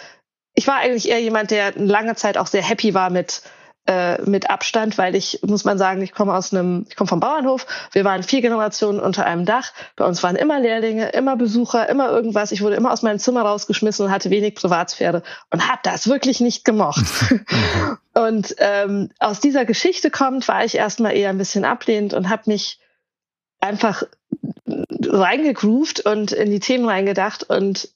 [0.54, 3.42] ich war eigentlich eher jemand, der lange Zeit auch sehr happy war mit
[3.88, 7.20] äh, mit Abstand, weil ich, muss man sagen, ich komme aus einem, ich komme vom
[7.20, 7.66] Bauernhof.
[7.92, 9.74] Wir waren vier Generationen unter einem Dach.
[9.96, 12.52] Bei uns waren immer Lehrlinge, immer Besucher, immer irgendwas.
[12.52, 16.42] Ich wurde immer aus meinem Zimmer rausgeschmissen und hatte wenig Privatsphäre und habe das wirklich
[16.42, 17.06] nicht gemocht.
[18.14, 22.44] und ähm, aus dieser Geschichte kommt, war ich erstmal eher ein bisschen ablehnend und habe
[22.46, 22.80] mich
[23.60, 24.04] einfach
[25.08, 27.90] reingegroovt und in die Themen reingedacht und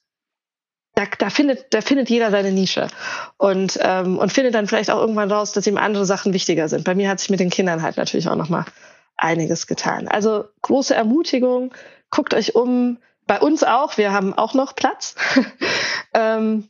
[0.96, 2.88] da, da findet, da findet jeder seine Nische
[3.36, 6.84] und ähm, und findet dann vielleicht auch irgendwann raus, dass ihm andere Sachen wichtiger sind.
[6.84, 8.64] Bei mir hat sich mit den Kindern halt natürlich auch noch mal
[9.16, 10.08] einiges getan.
[10.08, 11.72] Also große Ermutigung,
[12.10, 12.98] guckt euch um.
[13.26, 15.16] Bei uns auch, wir haben auch noch Platz.
[16.14, 16.68] ähm,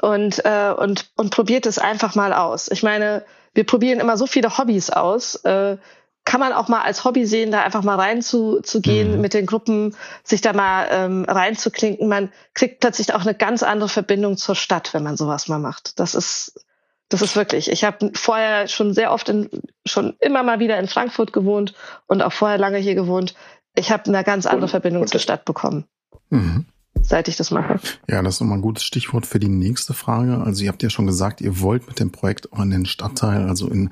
[0.00, 2.68] und, äh, und, und probiert es einfach mal aus.
[2.70, 5.36] Ich meine, wir probieren immer so viele Hobbys aus.
[5.36, 5.78] Äh,
[6.24, 9.20] kann man auch mal als Hobby sehen, da einfach mal reinzugehen, mhm.
[9.20, 12.08] mit den Gruppen, sich da mal ähm, reinzuklinken.
[12.08, 15.98] Man kriegt plötzlich auch eine ganz andere Verbindung zur Stadt, wenn man sowas mal macht.
[16.00, 16.64] Das ist,
[17.08, 17.70] das ist wirklich.
[17.70, 19.50] Ich habe vorher schon sehr oft in,
[19.86, 21.74] schon immer mal wieder in Frankfurt gewohnt
[22.06, 23.34] und auch vorher lange hier gewohnt.
[23.74, 25.84] Ich habe eine ganz andere und, Verbindung und zur Stadt bekommen.
[26.30, 26.66] Mhm
[27.06, 27.80] seit ich das mache.
[28.08, 30.38] Ja, das ist nochmal ein gutes Stichwort für die nächste Frage.
[30.38, 33.46] Also ihr habt ja schon gesagt, ihr wollt mit dem Projekt auch in den Stadtteil,
[33.46, 33.90] also in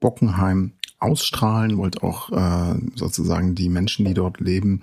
[0.00, 0.72] Bockenheim,
[1.04, 4.82] ausstrahlen, wollt auch äh, sozusagen die Menschen, die dort leben,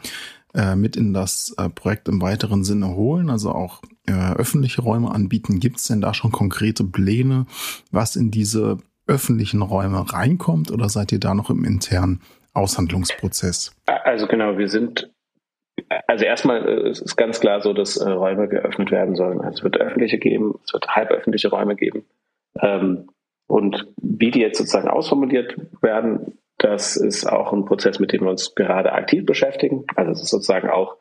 [0.53, 5.11] äh, mit in das äh, Projekt im weiteren Sinne holen, also auch äh, öffentliche Räume
[5.11, 5.59] anbieten.
[5.59, 7.45] Gibt es denn da schon konkrete Pläne,
[7.91, 12.21] was in diese öffentlichen Räume reinkommt oder seid ihr da noch im internen
[12.53, 13.75] Aushandlungsprozess?
[13.85, 15.09] Also genau, wir sind
[16.07, 19.41] also erstmal äh, ist ganz klar so, dass äh, Räume geöffnet werden sollen.
[19.41, 22.05] Also es wird öffentliche geben, es wird halböffentliche Räume geben.
[22.61, 23.09] Ähm,
[23.51, 28.29] und wie die jetzt sozusagen ausformuliert werden, das ist auch ein Prozess, mit dem wir
[28.29, 29.83] uns gerade aktiv beschäftigen.
[29.95, 30.97] Also es ist sozusagen auch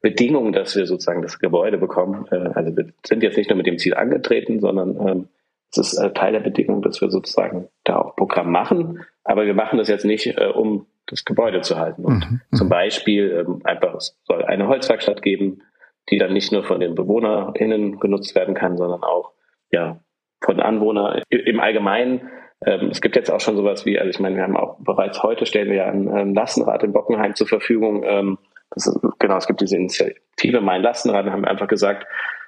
[0.00, 2.26] Bedingung, dass wir sozusagen das Gebäude bekommen.
[2.30, 5.28] Äh, also wir sind jetzt nicht nur mit dem Ziel angetreten, sondern ähm,
[5.70, 9.04] es ist äh, Teil der Bedingung, dass wir sozusagen da auch Programm machen.
[9.22, 12.04] Aber wir machen das jetzt nicht, äh, um das Gebäude zu halten.
[12.04, 12.40] Und mhm.
[12.56, 15.62] zum Beispiel ähm, einfach, es soll eine Holzwerkstatt geben,
[16.08, 19.32] die dann nicht nur von den BewohnerInnen genutzt werden kann, sondern auch
[19.70, 20.00] ja,
[20.40, 22.30] von Anwohnern im Allgemeinen.
[22.64, 25.22] Ähm, es gibt jetzt auch schon sowas wie, also ich meine, wir haben auch bereits
[25.22, 28.02] heute stellen wir ja ein, ein Lastenrad in Bockenheim zur Verfügung.
[28.04, 28.38] Ähm,
[28.76, 32.06] ist, genau, es gibt diese Initiative Mein Lastenrad, haben einfach gesagt,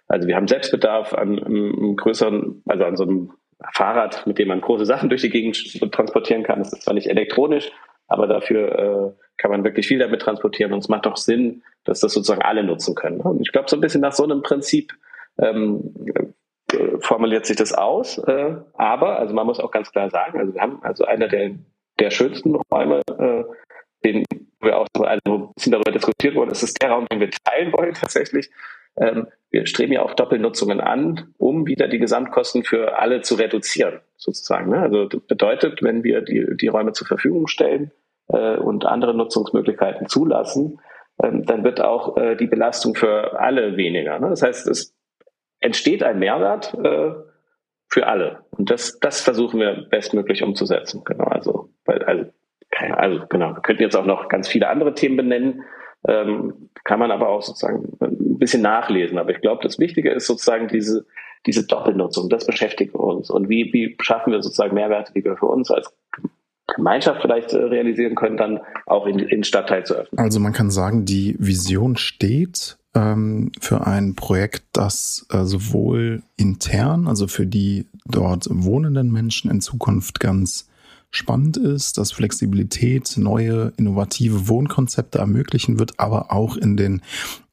[0.09, 3.33] also wir haben Selbstbedarf an einem größeren, also an so einem
[3.73, 5.57] Fahrrad, mit dem man große Sachen durch die Gegend
[5.93, 6.59] transportieren kann.
[6.59, 7.71] Das ist zwar nicht elektronisch,
[8.09, 12.01] aber dafür äh, kann man wirklich viel damit transportieren und es macht doch Sinn, dass
[12.01, 13.21] das sozusagen alle nutzen können.
[13.21, 14.93] Und ich glaube, so ein bisschen nach so einem Prinzip
[15.39, 15.95] ähm,
[17.01, 18.19] formuliert sich das aus.
[18.19, 21.53] Äh, aber, also man muss auch ganz klar sagen, also wir haben also einer der,
[21.99, 23.45] der schönsten Räume, äh,
[24.05, 24.25] den
[24.61, 27.95] wir auch also ein bisschen darüber diskutiert wurden, ist der Raum, den wir teilen wollen
[28.01, 28.51] tatsächlich.
[28.97, 34.01] Ähm, wir streben ja auch Doppelnutzungen an, um wieder die Gesamtkosten für alle zu reduzieren,
[34.17, 34.71] sozusagen.
[34.71, 34.81] Ne?
[34.81, 37.91] Also das bedeutet, wenn wir die, die Räume zur Verfügung stellen
[38.29, 40.81] äh, und andere Nutzungsmöglichkeiten zulassen,
[41.23, 44.19] ähm, dann wird auch äh, die Belastung für alle weniger.
[44.19, 44.31] Ne?
[44.31, 44.95] Das heißt, es
[45.63, 47.13] entsteht ein Mehrwert äh,
[47.89, 48.45] für alle.
[48.51, 51.03] Und das, das versuchen wir bestmöglich umzusetzen.
[51.05, 52.25] Genau, also, weil, also,
[52.95, 55.63] also genau, wir könnten jetzt auch noch ganz viele andere Themen benennen,
[56.09, 59.19] ähm, kann man aber auch sozusagen ein bisschen nachlesen.
[59.19, 61.07] Aber ich glaube, das Wichtige ist sozusagen diese,
[61.47, 63.31] diese Doppelnutzung, das beschäftigt uns.
[63.31, 65.95] Und wie, wie schaffen wir sozusagen Mehrwerte, die wir für uns als
[66.75, 70.19] Gemeinschaft vielleicht äh, realisieren können, dann auch in, in Stadtteil zu öffnen.
[70.19, 77.09] Also man kann sagen, die Vision steht ähm, für ein Projekt, das äh, sowohl intern,
[77.09, 80.69] also für die dort wohnenden Menschen in Zukunft ganz
[81.11, 87.03] spannend ist, dass Flexibilität neue innovative Wohnkonzepte ermöglichen wird, aber auch in den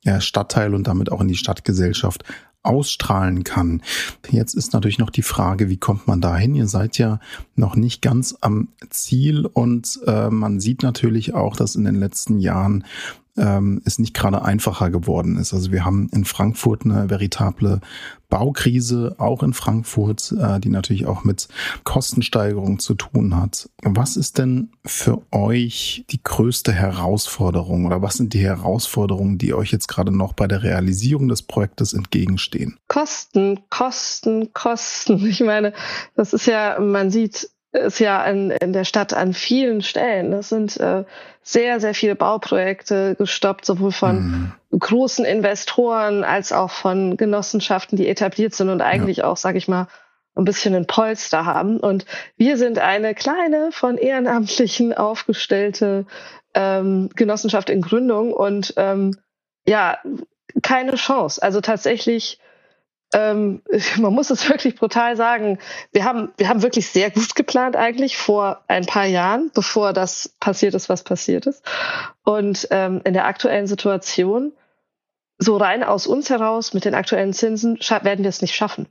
[0.03, 2.23] ja, Stadtteil und damit auch in die Stadtgesellschaft
[2.61, 3.81] ausstrahlen kann.
[4.29, 6.55] Jetzt ist natürlich noch die Frage, wie kommt man dahin?
[6.55, 7.19] Ihr seid ja
[7.55, 12.39] noch nicht ganz am Ziel und äh, man sieht natürlich auch, dass in den letzten
[12.39, 12.83] Jahren
[13.37, 15.53] ähm, es nicht gerade einfacher geworden ist.
[15.53, 17.81] Also wir haben in Frankfurt eine veritable
[18.29, 21.47] Baukrise, auch in Frankfurt, äh, die natürlich auch mit
[21.83, 23.69] Kostensteigerung zu tun hat.
[23.81, 29.71] Was ist denn für euch die größte Herausforderung oder was sind die Herausforderungen, die euch
[29.71, 32.77] jetzt gerade noch bei der Realisierung des Projektes entgegenstehen?
[32.87, 35.25] Kosten, Kosten, Kosten.
[35.25, 35.73] Ich meine,
[36.15, 40.31] das ist ja, man sieht ist ja in, in der Stadt an vielen Stellen.
[40.31, 41.03] Das sind äh,
[41.41, 44.79] sehr, sehr viele Bauprojekte gestoppt, sowohl von mhm.
[44.79, 49.25] großen Investoren als auch von Genossenschaften, die etabliert sind und eigentlich ja.
[49.25, 49.87] auch, sage ich mal,
[50.35, 51.79] ein bisschen ein Polster haben.
[51.79, 52.05] Und
[52.37, 56.05] wir sind eine kleine, von Ehrenamtlichen aufgestellte
[56.53, 59.15] ähm, Genossenschaft in Gründung und ähm,
[59.67, 59.99] ja,
[60.63, 61.41] keine Chance.
[61.43, 62.39] Also tatsächlich
[63.13, 63.61] ähm,
[63.97, 65.59] man muss es wirklich brutal sagen,
[65.91, 70.35] wir haben, wir haben wirklich sehr gut geplant eigentlich vor ein paar Jahren, bevor das
[70.39, 71.63] passiert ist, was passiert ist.
[72.23, 74.53] Und ähm, in der aktuellen Situation,
[75.37, 78.87] so rein aus uns heraus mit den aktuellen Zinsen, werden wir es nicht schaffen.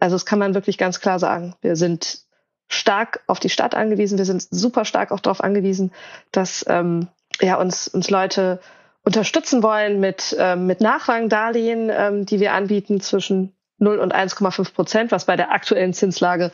[0.00, 1.54] Also das kann man wirklich ganz klar sagen.
[1.60, 2.22] Wir sind
[2.68, 4.18] stark auf die Stadt angewiesen.
[4.18, 5.92] Wir sind super stark auch darauf angewiesen,
[6.32, 7.08] dass ähm,
[7.40, 8.60] ja, uns, uns Leute
[9.04, 15.12] unterstützen wollen mit, ähm, mit Nachrangdarlehen, ähm, die wir anbieten zwischen 0 und 1,5 Prozent,
[15.12, 16.52] was bei der aktuellen Zinslage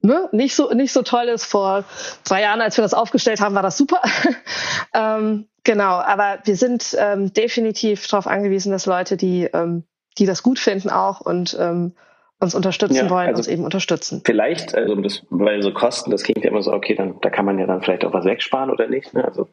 [0.00, 1.44] ne, nicht so nicht so toll ist.
[1.44, 1.84] Vor
[2.24, 4.00] zwei Jahren, als wir das aufgestellt haben, war das super.
[4.94, 9.84] ähm, genau, aber wir sind ähm, definitiv darauf angewiesen, dass Leute, die ähm,
[10.18, 11.92] die das gut finden, auch und ähm,
[12.38, 14.22] uns unterstützen ja, wollen, also uns eben unterstützen.
[14.24, 17.44] Vielleicht, also das, weil so Kosten, das klingt ja immer so, okay, dann da kann
[17.44, 19.14] man ja dann vielleicht auch was wegsparen oder nicht.
[19.14, 19.24] Ne?
[19.24, 19.48] Also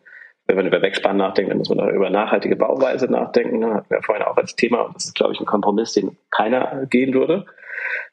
[0.46, 3.60] wenn man über Wegsparen nachdenkt, dann muss man auch über nachhaltige Bauweise nachdenken.
[3.60, 3.74] Ne?
[3.74, 4.90] Hatten wir vorhin auch als Thema.
[4.94, 7.46] Das ist, glaube ich, ein Kompromiss, den keiner gehen würde.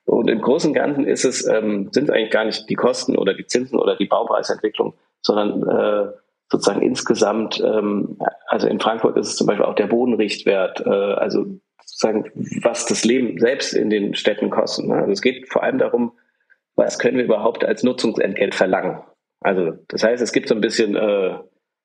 [0.04, 3.16] Und im Großen und Ganzen ist es, ähm, sind es eigentlich gar nicht die Kosten
[3.16, 6.12] oder die Zinsen oder die Baupreisentwicklung, sondern äh,
[6.48, 11.44] sozusagen insgesamt, ähm, also in Frankfurt ist es zum Beispiel auch der Bodenrichtwert, äh, also
[11.84, 12.30] sozusagen,
[12.62, 14.86] was das Leben selbst in den Städten kostet.
[14.86, 14.94] Ne?
[14.94, 16.12] Also es geht vor allem darum,
[16.76, 19.02] was können wir überhaupt als Nutzungsentgelt verlangen.
[19.40, 21.38] Also das heißt, es gibt so ein bisschen äh,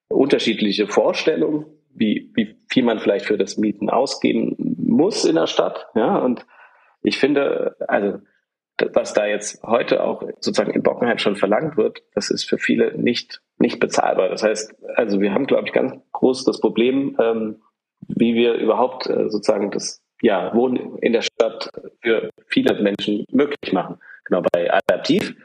[0.10, 5.88] unterschiedliche Vorstellungen, wie, wie viel man vielleicht für das Mieten ausgeben muss in der Stadt.
[5.96, 6.46] Ja, und
[7.04, 8.20] ich finde, also
[8.94, 12.98] was da jetzt heute auch sozusagen in Bockenheim schon verlangt wird, das ist für viele
[12.98, 14.30] nicht, nicht bezahlbar.
[14.30, 17.62] Das heißt, also wir haben, glaube ich, ganz groß das Problem, ähm,
[18.08, 21.70] wie wir überhaupt äh, sozusagen das ja, Wohnen in der Stadt
[22.02, 23.98] für viele Menschen möglich machen.
[24.26, 25.36] Genau, bei Adaptiv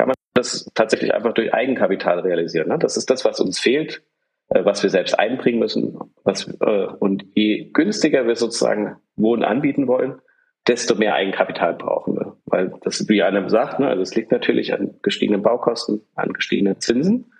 [0.00, 2.68] kann man das tatsächlich einfach durch Eigenkapital realisieren.
[2.68, 2.78] Ne?
[2.78, 4.02] Das ist das, was uns fehlt
[4.50, 5.98] äh, was wir selbst einbringen müssen.
[6.24, 10.20] Was, äh, und je günstiger wir sozusagen Wohnen anbieten wollen,
[10.66, 12.36] desto mehr Eigenkapital brauchen wir.
[12.46, 16.80] Weil das, wie einer sagt, ne, also es liegt natürlich an gestiegenen Baukosten, an gestiegenen
[16.80, 17.32] Zinsen.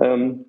[0.00, 0.46] Ähm,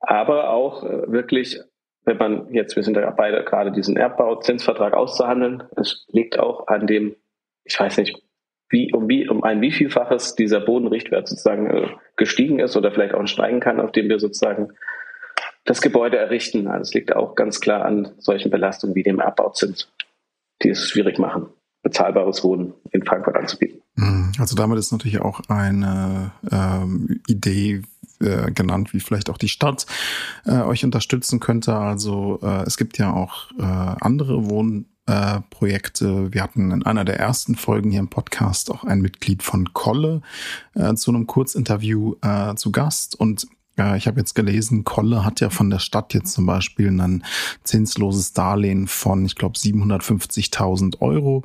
[0.00, 1.60] aber auch äh, wirklich,
[2.04, 6.86] wenn man jetzt, wir sind ja beide gerade diesen Erbbauzinsvertrag auszuhandeln, es liegt auch an
[6.86, 7.16] dem,
[7.64, 8.22] ich weiß nicht,
[8.72, 13.26] wie, um, wie, um ein wievielfaches dieser Bodenrichtwert sozusagen äh, gestiegen ist oder vielleicht auch
[13.26, 14.72] steigen kann, auf dem wir sozusagen
[15.64, 16.66] das Gebäude errichten.
[16.66, 19.88] Also es liegt auch ganz klar an solchen Belastungen wie dem Abbauzins,
[20.62, 21.46] die es schwierig machen,
[21.82, 23.82] bezahlbares Wohnen in Frankfurt anzubieten.
[23.96, 24.32] Mhm.
[24.38, 27.82] Also damit ist natürlich auch eine ähm, Idee
[28.20, 29.86] äh, genannt, wie vielleicht auch die Stadt
[30.46, 31.76] äh, euch unterstützen könnte.
[31.76, 36.32] Also äh, es gibt ja auch äh, andere Wohn äh, Projekte.
[36.32, 40.22] Wir hatten in einer der ersten Folgen hier im Podcast auch ein Mitglied von Kolle
[40.74, 43.46] äh, zu einem Kurzinterview äh, zu Gast und
[43.78, 47.24] ja, ich habe jetzt gelesen, Kolle hat ja von der Stadt jetzt zum Beispiel ein
[47.64, 51.44] zinsloses Darlehen von, ich glaube, 750.000 Euro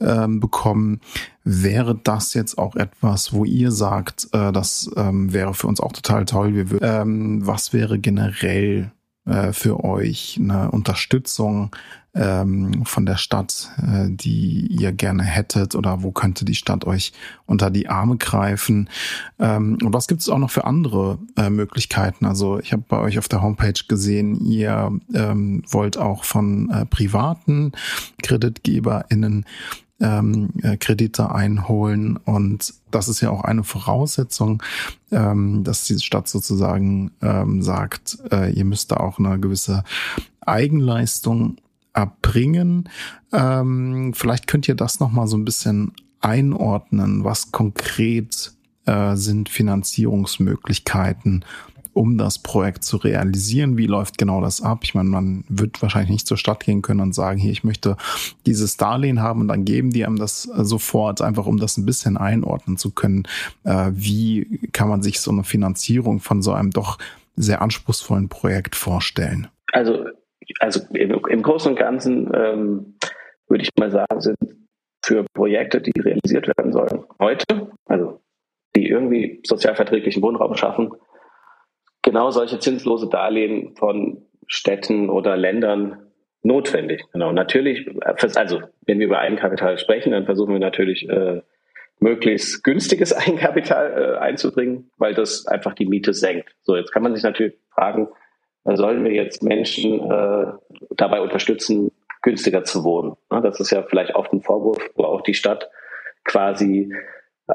[0.00, 1.00] ähm, bekommen.
[1.44, 5.92] Wäre das jetzt auch etwas, wo ihr sagt, äh, das ähm, wäre für uns auch
[5.92, 6.54] total toll?
[6.54, 8.90] Wir, ähm, was wäre generell
[9.24, 11.70] äh, für euch eine Unterstützung
[12.18, 17.12] ähm, von der Stadt, äh, die ihr gerne hättet oder wo könnte die Stadt euch
[17.46, 18.90] unter die Arme greifen?
[19.38, 22.26] Ähm, und was gibt es auch noch für andere äh, Möglichkeiten?
[22.26, 26.84] Also ich habe bei euch auf der Homepage gesehen, ihr ähm, wollt auch von äh,
[26.86, 27.72] privaten
[28.22, 29.44] KreditgeberInnen
[30.00, 32.16] ähm, äh, Kredite einholen.
[32.16, 34.62] Und das ist ja auch eine Voraussetzung,
[35.10, 39.84] ähm, dass die Stadt sozusagen ähm, sagt, äh, ihr müsst da auch eine gewisse
[40.40, 41.58] Eigenleistung
[41.92, 42.88] erbringen.
[43.32, 48.52] Ähm, vielleicht könnt ihr das nochmal so ein bisschen einordnen, was konkret
[48.86, 51.44] äh, sind Finanzierungsmöglichkeiten
[51.98, 53.76] um das Projekt zu realisieren.
[53.76, 54.84] Wie läuft genau das ab?
[54.84, 57.96] Ich meine, man wird wahrscheinlich nicht zur Stadt gehen können und sagen, hier, ich möchte
[58.46, 61.86] dieses Darlehen haben und dann geben die einem das äh, sofort, einfach um das ein
[61.86, 63.24] bisschen einordnen zu können.
[63.64, 66.98] Äh, wie kann man sich so eine Finanzierung von so einem doch
[67.34, 69.48] sehr anspruchsvollen Projekt vorstellen?
[69.72, 70.04] Also,
[70.60, 72.94] also im, im Großen und Ganzen ähm,
[73.48, 74.38] würde ich mal sagen, sind
[75.04, 78.20] für Projekte, die realisiert werden sollen, heute, also
[78.76, 80.92] die irgendwie sozialverträglichen Wohnraum schaffen,
[82.02, 86.08] genau solche zinslose Darlehen von Städten oder Ländern
[86.42, 87.04] notwendig.
[87.12, 87.32] Genau.
[87.32, 87.88] Natürlich,
[88.36, 91.42] also wenn wir über Eigenkapital sprechen, dann versuchen wir natürlich äh,
[92.00, 96.54] möglichst günstiges Eigenkapital äh, einzubringen, weil das einfach die Miete senkt.
[96.62, 98.08] So, jetzt kann man sich natürlich fragen,
[98.76, 100.46] sollen wir jetzt Menschen äh,
[100.90, 101.90] dabei unterstützen,
[102.22, 103.16] günstiger zu wohnen?
[103.30, 105.70] Das ist ja vielleicht oft ein Vorwurf, wo auch die Stadt
[106.24, 106.92] quasi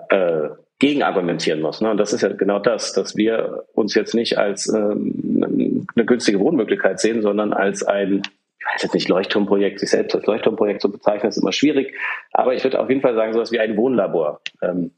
[0.10, 0.50] äh,
[0.80, 1.82] gegenargumentieren muss.
[1.82, 1.92] Ne?
[1.92, 6.40] Und das ist ja genau das, dass wir uns jetzt nicht als ähm, eine günstige
[6.40, 8.22] Wohnmöglichkeit sehen, sondern als ein,
[8.60, 11.96] ich weiß jetzt nicht, Leuchtturmprojekt, sich selbst als Leuchtturmprojekt zu bezeichnen, ist immer schwierig.
[12.32, 14.42] Aber ich würde auf jeden Fall sagen, sowas wie ein Wohnlabor.
[14.62, 14.92] Ähm,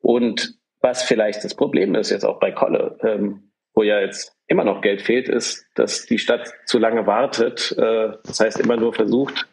[0.00, 4.64] und was vielleicht das Problem ist, jetzt auch bei Kolle, ähm, wo ja jetzt immer
[4.64, 7.72] noch Geld fehlt, ist, dass die Stadt zu lange wartet.
[7.76, 9.46] Äh, das heißt, immer nur versucht,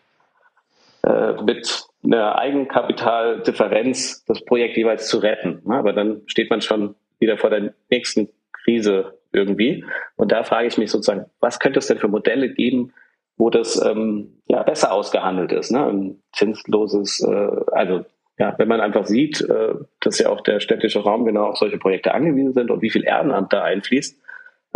[1.03, 5.61] äh, mit einer Eigenkapitaldifferenz das Projekt jeweils zu retten.
[5.71, 9.85] Aber dann steht man schon wieder vor der nächsten Krise irgendwie.
[10.15, 12.93] Und da frage ich mich sozusagen, was könnte es denn für Modelle geben,
[13.37, 15.85] wo das ähm, ja besser ausgehandelt ist, ne?
[15.85, 18.05] Ein zinsloses, äh, also
[18.37, 21.77] ja, wenn man einfach sieht, äh, dass ja auch der städtische Raum genau auf solche
[21.77, 24.20] Projekte angewiesen sind und wie viel Ehrenamt da einfließt.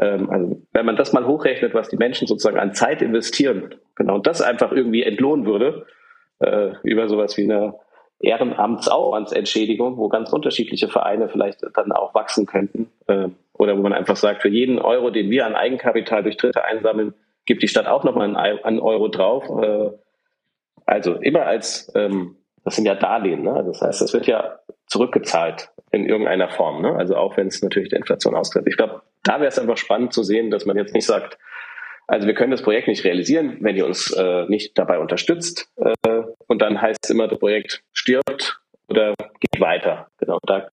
[0.02, 4.16] Ähm, also wenn man das mal hochrechnet, was die Menschen sozusagen an Zeit investieren, genau,
[4.16, 5.86] und das einfach irgendwie entlohnen würde,
[6.40, 7.76] äh, über sowas wie eine
[8.20, 12.90] Ehrenamtsaufwandsentschädigung, wo ganz unterschiedliche Vereine vielleicht dann auch wachsen könnten.
[13.08, 16.66] Äh, oder wo man einfach sagt, für jeden Euro, den wir an Eigenkapital durch Dritte
[16.66, 17.14] einsammeln,
[17.46, 19.46] gibt die Stadt auch nochmal einen Euro drauf.
[19.62, 19.92] Äh,
[20.86, 23.64] also immer als, ähm, das sind ja Darlehen, ne?
[23.66, 26.82] das heißt, das wird ja zurückgezahlt in irgendeiner Form.
[26.82, 26.94] Ne?
[26.96, 28.68] Also auch wenn es natürlich der Inflation ausgleicht.
[28.68, 31.38] Ich glaube, da wäre es einfach spannend zu sehen, dass man jetzt nicht sagt,
[32.08, 35.72] also wir können das Projekt nicht realisieren, wenn ihr uns äh, nicht dabei unterstützt.
[35.78, 40.08] Äh, und dann heißt es immer, das Projekt stirbt oder geht weiter.
[40.20, 40.68] Genau, da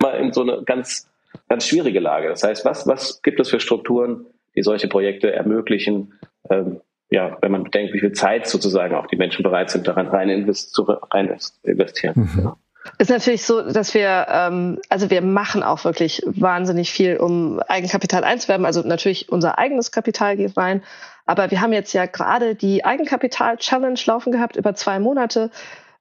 [0.00, 1.08] mal in so eine ganz,
[1.48, 2.28] ganz schwierige Lage.
[2.28, 6.14] Das heißt, was, was gibt es für Strukturen, die solche Projekte ermöglichen?
[6.50, 6.80] Ähm,
[7.10, 10.28] ja, wenn man bedenkt, wie viel Zeit sozusagen auch die Menschen bereit sind, daran rein,
[10.28, 10.78] invest
[11.10, 12.14] rein investieren.
[12.16, 12.44] Mhm.
[12.44, 12.56] Ja.
[12.98, 18.24] Ist natürlich so, dass wir, ähm, also wir machen auch wirklich wahnsinnig viel, um Eigenkapital
[18.24, 18.66] einzuwerben.
[18.66, 20.82] Also natürlich unser eigenes Kapital geht rein.
[21.26, 25.50] Aber wir haben jetzt ja gerade die Eigenkapital-Challenge laufen gehabt über zwei Monate.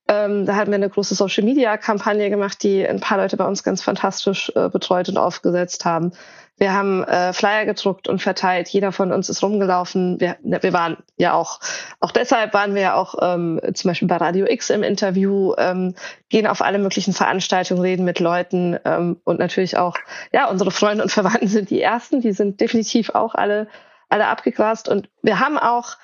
[0.10, 3.82] Ähm, da hatten wir eine große Social-Media-Kampagne gemacht, die ein paar Leute bei uns ganz
[3.82, 6.14] fantastisch äh, betreut und aufgesetzt haben.
[6.60, 8.68] Wir haben äh, Flyer gedruckt und verteilt.
[8.70, 10.20] Jeder von uns ist rumgelaufen.
[10.20, 11.60] Wir, ne, wir waren ja auch,
[11.99, 15.93] auch deshalb waren wir ja auch ähm, zum Beispiel bei Radio X im Interview, ähm,
[16.30, 19.97] gehen auf alle möglichen Veranstaltungen, reden mit Leuten ähm, und natürlich auch,
[20.34, 22.22] ja, unsere Freunde und Verwandten sind die ersten.
[22.22, 23.68] Die sind definitiv auch alle,
[24.10, 24.89] alle abgegrast.
[24.89, 25.97] Und wir haben auch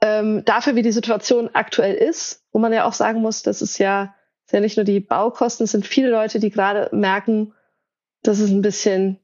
[0.00, 3.78] ähm, dafür, wie die Situation aktuell ist, wo man ja auch sagen muss, das ist
[3.78, 4.14] ja,
[4.46, 7.54] ist ja nicht nur die Baukosten, es sind viele Leute, die gerade merken,
[8.22, 9.18] dass es ein bisschen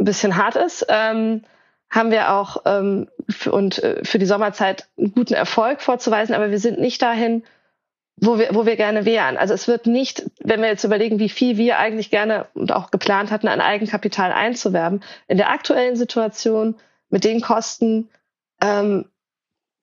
[0.00, 1.42] ein bisschen hart ist, ähm,
[1.90, 3.08] haben wir auch ähm,
[3.50, 7.44] und äh, für die Sommerzeit einen guten Erfolg vorzuweisen, aber wir sind nicht dahin,
[8.16, 9.36] wo wir, wo wir gerne wären.
[9.36, 12.90] Also es wird nicht, wenn wir jetzt überlegen, wie viel wir eigentlich gerne und auch
[12.90, 16.76] geplant hatten, an Eigenkapital einzuwerben, in der aktuellen Situation
[17.08, 18.08] mit den Kosten,
[18.62, 19.06] ähm,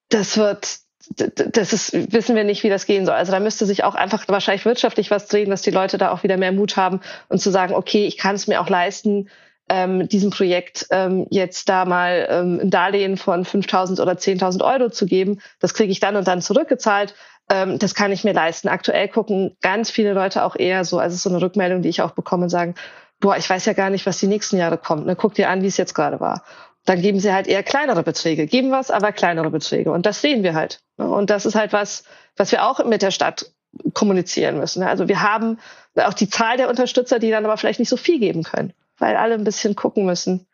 [0.10, 0.80] das wird,
[1.16, 3.16] das ist, wissen wir nicht, wie das gehen soll.
[3.16, 6.24] Also da müsste sich auch einfach wahrscheinlich wirtschaftlich was drehen, dass die Leute da auch
[6.24, 9.30] wieder mehr Mut haben und zu sagen, okay, ich kann es mir auch leisten,
[9.70, 14.90] ähm, diesem Projekt ähm, jetzt da mal ähm, ein Darlehen von 5.000 oder 10.000 Euro
[14.90, 15.40] zu geben.
[15.60, 17.16] Das kriege ich dann und dann zurückgezahlt.
[17.50, 18.70] Ähm, das kann ich mir leisten.
[18.70, 22.12] Aktuell gucken ganz viele Leute auch eher so, also so eine Rückmeldung, die ich auch
[22.12, 22.76] bekomme, sagen,
[23.20, 25.06] boah, ich weiß ja gar nicht, was die nächsten Jahre kommt.
[25.06, 25.16] Ne?
[25.16, 26.44] Guck dir an, wie es jetzt gerade war.
[26.88, 29.92] Dann geben sie halt eher kleinere Beträge, geben was, aber kleinere Beträge.
[29.92, 30.80] Und das sehen wir halt.
[30.98, 32.04] Und das ist halt was,
[32.36, 33.52] was wir auch mit der Stadt
[33.94, 34.82] kommunizieren müssen.
[34.82, 35.60] Also wir haben
[35.96, 39.16] auch die Zahl der Unterstützer, die dann aber vielleicht nicht so viel geben können weil
[39.16, 40.46] alle ein bisschen gucken müssen,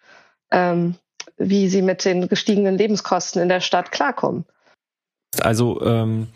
[0.52, 0.96] ähm,
[1.38, 4.46] wie sie mit den gestiegenen Lebenskosten in der Stadt klarkommen.
[5.42, 6.28] Also ähm,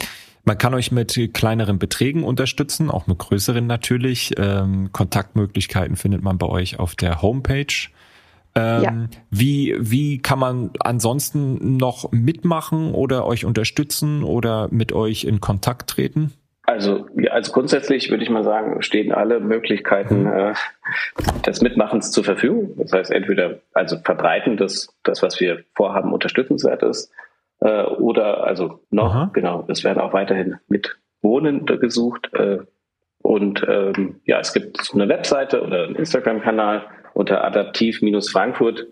[0.43, 4.33] Man kann euch mit kleineren Beträgen unterstützen, auch mit größeren natürlich.
[4.37, 7.89] Ähm, Kontaktmöglichkeiten findet man bei euch auf der Homepage.
[8.57, 9.19] Ähm, ja.
[9.29, 15.89] wie, wie kann man ansonsten noch mitmachen oder euch unterstützen oder mit euch in Kontakt
[15.89, 16.33] treten?
[16.63, 20.33] Also, ja, also grundsätzlich würde ich mal sagen, stehen alle Möglichkeiten mhm.
[20.33, 20.53] äh,
[21.45, 22.73] des Mitmachens zur Verfügung.
[22.77, 27.09] Das heißt, entweder also verbreiten, dass das, was wir vorhaben, unterstützenswert ist,
[27.61, 29.29] äh, oder also noch, Aha.
[29.33, 32.29] genau, es werden auch weiterhin mit Wohnende gesucht.
[32.33, 32.59] Äh,
[33.23, 36.85] und ähm, ja, es gibt eine Webseite oder einen Instagram-Kanal
[37.17, 38.87] unter adaptiv-frankfurt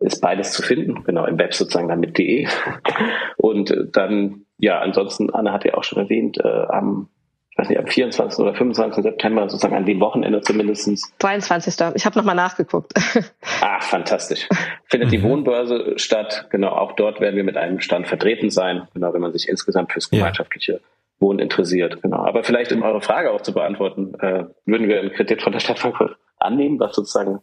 [0.00, 2.46] ist beides zu finden, genau, im Web sozusagen dann mit de.
[3.36, 7.08] Und dann, ja, ansonsten, Anne hat ja auch schon erwähnt, äh, am
[7.50, 8.38] ich weiß nicht, am 24.
[8.40, 9.02] oder 25.
[9.02, 11.12] September, sozusagen an dem Wochenende zumindest.
[11.18, 11.92] 23.
[11.94, 12.92] Ich habe nochmal nachgeguckt.
[13.60, 14.48] Ah, fantastisch.
[14.86, 15.24] Findet die mhm.
[15.24, 16.48] Wohnbörse statt.
[16.50, 18.88] Genau, auch dort werden wir mit einem Stand vertreten sein.
[18.92, 20.78] Genau, wenn man sich insgesamt fürs gemeinschaftliche ja.
[21.20, 22.02] Wohnen interessiert.
[22.02, 22.24] Genau.
[22.24, 25.60] Aber vielleicht, um eure Frage auch zu beantworten, äh, würden wir einen Kredit von der
[25.60, 27.40] Stadt Frankfurt annehmen, was sozusagen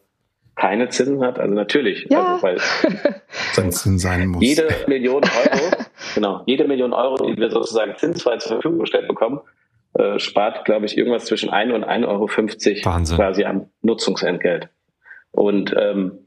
[0.60, 1.38] keine Zinsen hat.
[1.38, 2.34] Also natürlich, ja.
[2.34, 2.58] also, weil
[3.52, 4.42] Zinsen sein muss.
[4.42, 5.84] Jede Million Euro,
[6.14, 9.40] genau, jede Million Euro, die wir sozusagen zinsfrei zur Verfügung gestellt bekommen,
[9.94, 12.28] äh, spart, glaube ich, irgendwas zwischen 1 und 1,50 Euro
[12.84, 13.16] Wahnsinn.
[13.16, 14.68] quasi am Nutzungsentgelt.
[15.32, 16.26] Und ähm,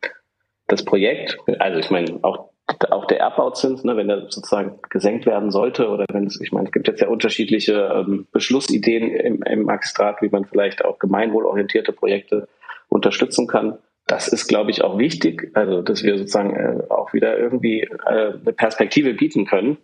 [0.68, 2.54] das Projekt, also ich meine, auch
[2.90, 6.68] auch der Erbbauzins, ne, wenn der sozusagen gesenkt werden sollte oder wenn es, ich meine,
[6.68, 11.92] es gibt jetzt ja unterschiedliche ähm, Beschlussideen im, im Magistrat, wie man vielleicht auch gemeinwohlorientierte
[11.92, 12.48] Projekte
[12.88, 13.80] unterstützen kann.
[14.08, 17.90] Das ist, glaube ich, auch wichtig, also dass wir sozusagen äh, auch wieder irgendwie äh,
[18.06, 19.78] eine Perspektive bieten können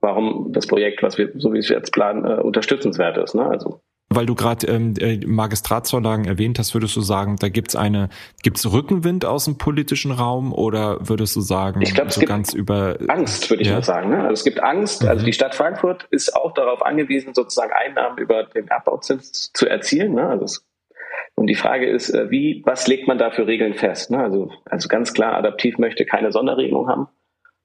[0.00, 3.34] warum das Projekt, was wir, so wie es jetzt planen, äh, unterstützenswert ist.
[3.34, 3.46] Ne?
[3.46, 8.08] Also weil du gerade ähm, äh, Magistratsvorlagen erwähnt hast, würdest du sagen, da gibt's eine,
[8.40, 12.96] gibt's Rückenwind aus dem politischen Raum oder würdest du sagen, ich glaub, so ganz über
[13.08, 13.74] Angst, würde ich ja.
[13.74, 14.10] mal sagen.
[14.10, 14.20] Ne?
[14.20, 15.02] Also es gibt Angst.
[15.02, 15.10] Also mhm.
[15.10, 20.14] Also die Stadt Frankfurt ist auch darauf angewiesen, sozusagen Einnahmen über den Abbauzins zu erzielen.
[20.14, 20.28] Ne?
[20.28, 20.64] Also es,
[21.34, 24.10] und die Frage ist, äh, wie, was legt man da für Regeln fest?
[24.10, 24.18] Ne?
[24.18, 27.08] Also, also ganz klar, Adaptiv möchte keine Sonderregelung haben.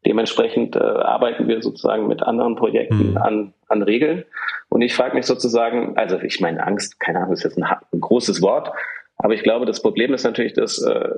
[0.05, 3.17] Dementsprechend äh, arbeiten wir sozusagen mit anderen Projekten mhm.
[3.17, 4.25] an, an Regeln.
[4.69, 7.99] Und ich frage mich sozusagen, also ich meine Angst, keine Ahnung, ist jetzt ein, ein
[7.99, 8.71] großes Wort,
[9.17, 11.15] aber ich glaube, das Problem ist natürlich, dass äh,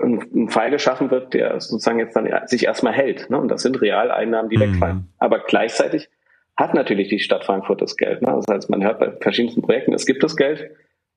[0.00, 3.30] ein, ein Fall geschaffen wird, der sozusagen jetzt dann sich erstmal hält.
[3.30, 3.38] Ne?
[3.38, 4.72] Und das sind Realeinnahmen, die mhm.
[4.72, 5.08] wegfallen.
[5.18, 6.08] Aber gleichzeitig
[6.56, 8.22] hat natürlich die Stadt Frankfurt das Geld.
[8.22, 8.32] Ne?
[8.34, 10.70] Das heißt, man hört bei verschiedensten Projekten, es gibt das Geld.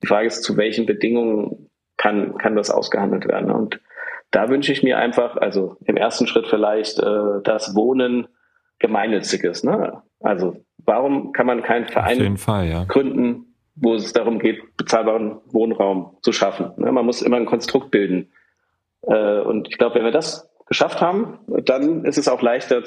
[0.03, 3.51] Die Frage ist, zu welchen Bedingungen kann, kann das ausgehandelt werden.
[3.51, 3.79] Und
[4.31, 8.27] da wünsche ich mir einfach, also im ersten Schritt vielleicht, äh, dass Wohnen
[8.79, 9.63] gemeinnützig ist.
[9.63, 10.01] Ne?
[10.19, 12.85] Also warum kann man keinen Verein Fall, ja.
[12.85, 16.71] gründen, wo es darum geht, bezahlbaren Wohnraum zu schaffen?
[16.77, 16.91] Ne?
[16.91, 18.31] Man muss immer ein Konstrukt bilden.
[19.03, 22.83] Äh, und ich glaube, wenn wir das geschafft haben, dann ist es auch leichter,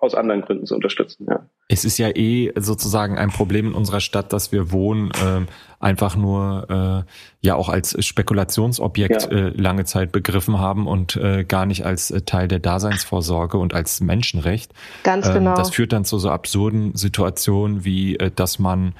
[0.00, 1.26] aus anderen Gründen zu unterstützen.
[1.28, 1.46] Ja.
[1.68, 5.46] Es ist ja eh sozusagen ein Problem in unserer Stadt, dass wir Wohnen äh,
[5.78, 9.38] einfach nur äh, ja auch als Spekulationsobjekt ja.
[9.38, 13.74] äh, lange Zeit begriffen haben und äh, gar nicht als äh, Teil der Daseinsvorsorge und
[13.74, 14.72] als Menschenrecht.
[15.02, 15.54] Ganz ähm, genau.
[15.54, 18.94] Das führt dann zu so absurden Situationen wie, äh, dass man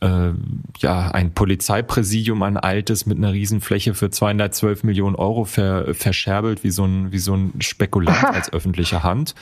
[0.00, 0.30] äh,
[0.78, 6.70] ja ein Polizeipräsidium, ein altes mit einer Riesenfläche für 212 Millionen Euro ver, verscherbelt wie
[6.70, 9.34] so ein wie so ein Spekulant als öffentliche Hand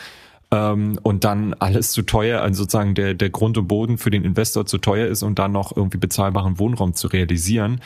[0.50, 4.24] ähm, und dann alles zu teuer, also sozusagen der, der Grund und Boden für den
[4.24, 7.80] Investor zu teuer ist und dann noch irgendwie bezahlbaren Wohnraum zu realisieren.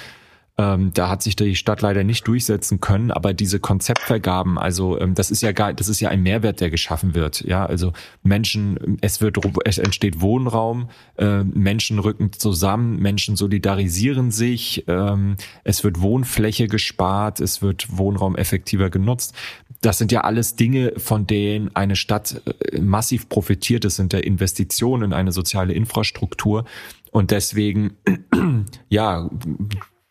[0.61, 5.15] Ähm, da hat sich die Stadt leider nicht durchsetzen können, aber diese Konzeptvergaben, also ähm,
[5.15, 7.41] das ist ja gar, das ist ja ein Mehrwert, der geschaffen wird.
[7.47, 14.85] Ja, also Menschen, es wird, es entsteht Wohnraum, äh, Menschen rücken zusammen, Menschen solidarisieren sich,
[14.87, 19.35] ähm, es wird Wohnfläche gespart, es wird Wohnraum effektiver genutzt.
[19.81, 23.87] Das sind ja alles Dinge, von denen eine Stadt äh, massiv profitiert.
[23.87, 26.67] Das sind ja Investitionen in eine soziale Infrastruktur.
[27.13, 27.93] Und deswegen,
[28.91, 29.31] ja,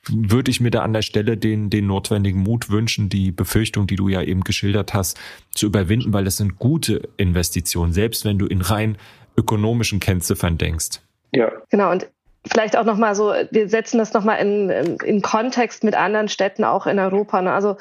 [0.08, 3.95] würde ich mir da an der Stelle den, den notwendigen Mut wünschen, die Befürchtung, die
[3.95, 5.20] du ja eben geschildert hast,
[5.54, 8.97] zu überwinden, weil das sind gute Investitionen, selbst wenn du in rein
[9.38, 11.02] ökonomischen Kennziffern denkst.
[11.34, 11.52] Ja.
[11.70, 11.91] Genau.
[11.91, 12.08] Und
[12.47, 16.64] vielleicht auch nochmal so, wir setzen das nochmal in, in, in Kontext mit anderen Städten
[16.64, 17.41] auch in Europa.
[17.41, 17.54] Ne?
[17.54, 17.78] Also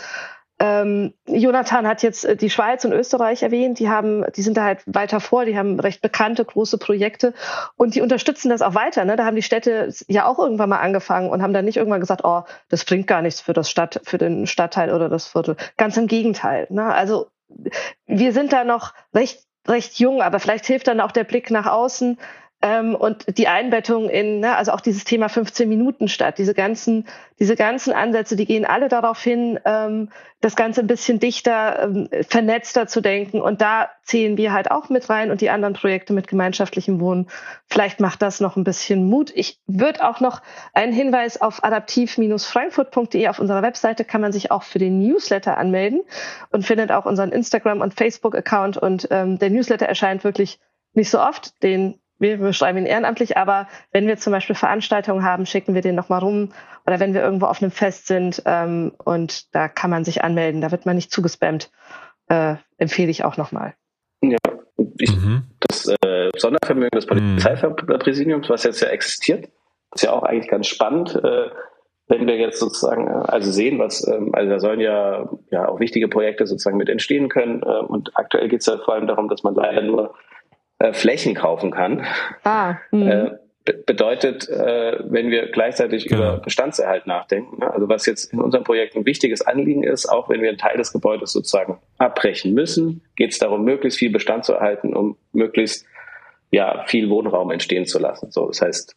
[0.61, 3.79] ähm, Jonathan hat jetzt äh, die Schweiz und Österreich erwähnt.
[3.79, 5.45] Die haben, die sind da halt weiter vor.
[5.45, 7.33] Die haben recht bekannte große Projekte
[7.77, 9.05] und die unterstützen das auch weiter.
[9.05, 9.17] Ne?
[9.17, 12.23] Da haben die Städte ja auch irgendwann mal angefangen und haben dann nicht irgendwann gesagt,
[12.25, 15.57] oh, das bringt gar nichts für das Stadt, für den Stadtteil oder das Viertel.
[15.77, 16.67] Ganz im Gegenteil.
[16.71, 16.93] Ne?
[16.93, 17.29] Also
[18.07, 21.67] wir sind da noch recht recht jung, aber vielleicht hilft dann auch der Blick nach
[21.67, 22.19] außen
[22.61, 27.07] ähm, und die Einbettung in, ne, also auch dieses Thema 15 Minuten statt, diese ganzen,
[27.39, 32.09] diese ganzen Ansätze, die gehen alle darauf hin, ähm, das Ganze ein bisschen dichter, ähm,
[32.29, 33.41] vernetzter zu denken.
[33.41, 37.29] Und da zählen wir halt auch mit rein und die anderen Projekte mit gemeinschaftlichem Wohnen.
[37.69, 39.31] Vielleicht macht das noch ein bisschen Mut.
[39.37, 40.43] Ich würde auch noch
[40.75, 46.01] einen Hinweis auf adaptiv-frankfurt.de auf unserer Webseite kann man sich auch für den Newsletter anmelden
[46.51, 48.79] und findet auch unseren Instagram- und Facebook-Account.
[48.79, 50.59] Und ähm, der Newsletter erscheint wirklich
[50.95, 51.63] nicht so oft.
[51.63, 55.95] Den wir schreiben ihn ehrenamtlich, aber wenn wir zum Beispiel Veranstaltungen haben, schicken wir den
[55.95, 56.53] nochmal rum
[56.87, 60.61] oder wenn wir irgendwo auf einem Fest sind ähm, und da kann man sich anmelden,
[60.61, 61.71] da wird man nicht zugespammt,
[62.29, 63.75] äh, empfehle ich auch nochmal.
[64.21, 64.39] Ja,
[64.99, 65.45] ich, mhm.
[65.61, 69.49] das äh, Sondervermögen des Polizeipräsidiums, was jetzt ja existiert,
[69.95, 71.14] ist ja auch eigentlich ganz spannend.
[71.14, 71.51] Äh,
[72.09, 75.79] wenn wir jetzt sozusagen äh, also sehen, was ähm, also da sollen ja ja auch
[75.79, 79.29] wichtige Projekte sozusagen mit entstehen können äh, und aktuell geht es ja vor allem darum,
[79.29, 80.14] dass man leider nur
[80.79, 82.07] äh, Flächen kaufen kann.
[82.45, 83.31] Ah, äh,
[83.85, 86.35] bedeutet, äh, wenn wir gleichzeitig genau.
[86.35, 87.70] über Bestandserhalt nachdenken, ne?
[87.70, 90.76] also was jetzt in unserem Projekt ein wichtiges Anliegen ist, auch wenn wir einen Teil
[90.76, 95.85] des Gebäudes sozusagen abbrechen müssen, geht es darum, möglichst viel Bestand zu erhalten, um möglichst
[96.51, 98.31] ja viel Wohnraum entstehen zu lassen.
[98.31, 98.97] So, das heißt,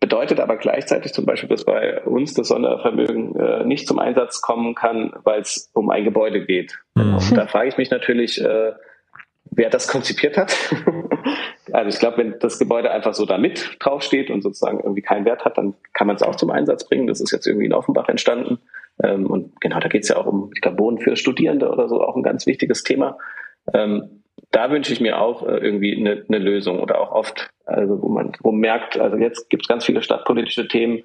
[0.00, 4.74] bedeutet aber gleichzeitig zum Beispiel, dass bei uns das Sondervermögen äh, nicht zum Einsatz kommen
[4.74, 6.78] kann, weil es um ein Gebäude geht.
[6.94, 7.14] Mhm.
[7.14, 8.72] Und da frage ich mich natürlich, äh,
[9.50, 10.56] wer das konzipiert hat.
[11.72, 15.24] also ich glaube, wenn das Gebäude einfach so da mit draufsteht und sozusagen irgendwie keinen
[15.24, 17.06] Wert hat, dann kann man es auch zum Einsatz bringen.
[17.06, 18.58] Das ist jetzt irgendwie in Offenbach entstanden.
[19.02, 21.88] Ähm, und genau, da geht es ja auch um, ich glaube, Wohnen für Studierende oder
[21.88, 23.18] so, auch ein ganz wichtiges Thema.
[23.72, 28.00] Ähm, da wünsche ich mir auch äh, irgendwie eine, eine Lösung oder auch oft, also
[28.02, 31.04] wo man wo man merkt, also jetzt gibt es ganz viele stadtpolitische Themen,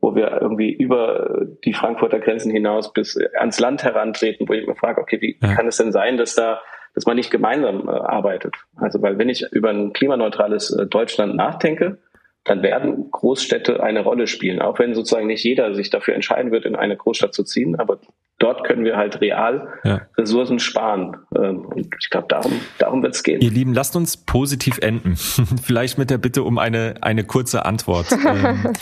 [0.00, 4.76] wo wir irgendwie über die Frankfurter Grenzen hinaus bis ans Land herantreten, wo ich mir
[4.76, 5.54] frage, okay, wie ja.
[5.54, 6.60] kann es denn sein, dass da
[6.94, 8.54] dass man nicht gemeinsam äh, arbeitet.
[8.76, 11.98] Also weil wenn ich über ein klimaneutrales äh, Deutschland nachdenke,
[12.44, 16.66] dann werden Großstädte eine Rolle spielen, auch wenn sozusagen nicht jeder sich dafür entscheiden wird,
[16.66, 17.76] in eine Großstadt zu ziehen.
[17.76, 17.98] Aber
[18.38, 20.02] dort können wir halt real ja.
[20.18, 21.16] Ressourcen sparen.
[21.34, 23.40] Ähm, und ich glaube, darum, darum wird es gehen.
[23.40, 25.16] Ihr Lieben, lasst uns positiv enden.
[25.62, 28.06] Vielleicht mit der Bitte um eine, eine kurze Antwort.
[28.26, 28.72] ähm,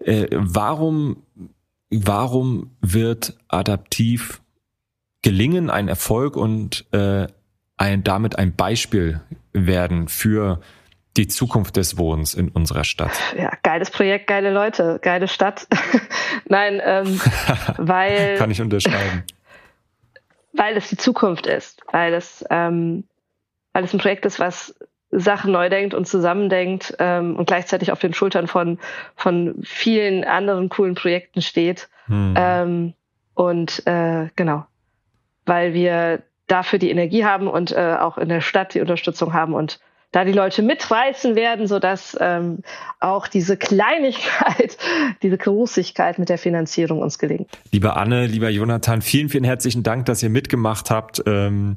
[0.00, 1.24] äh, warum,
[1.90, 4.42] warum wird adaptiv
[5.22, 7.26] gelingen, ein Erfolg und äh,
[7.78, 9.20] ein, damit ein Beispiel
[9.52, 10.60] werden für
[11.16, 13.12] die Zukunft des Wohnens in unserer Stadt.
[13.36, 15.66] Ja, geiles Projekt, geile Leute, geile Stadt.
[16.46, 17.20] Nein, ähm,
[17.78, 18.36] weil.
[18.36, 19.24] Kann ich unterschreiben.
[20.54, 23.04] Weil es die Zukunft ist, weil es, ähm,
[23.72, 24.74] weil es ein Projekt ist, was
[25.10, 28.80] Sachen neu denkt und zusammendenkt ähm, und gleichzeitig auf den Schultern von,
[29.14, 31.88] von vielen anderen coolen Projekten steht.
[32.06, 32.34] Hm.
[32.36, 32.94] Ähm,
[33.34, 34.66] und äh, genau,
[35.44, 39.54] weil wir dafür die Energie haben und äh, auch in der Stadt die Unterstützung haben
[39.54, 39.78] und
[40.10, 42.60] da die Leute mitreißen werden, sodass ähm,
[42.98, 44.78] auch diese Kleinigkeit,
[45.22, 47.48] diese Großigkeit mit der Finanzierung uns gelingt.
[47.72, 51.22] Lieber Anne, lieber Jonathan, vielen, vielen herzlichen Dank, dass ihr mitgemacht habt.
[51.26, 51.74] Ähm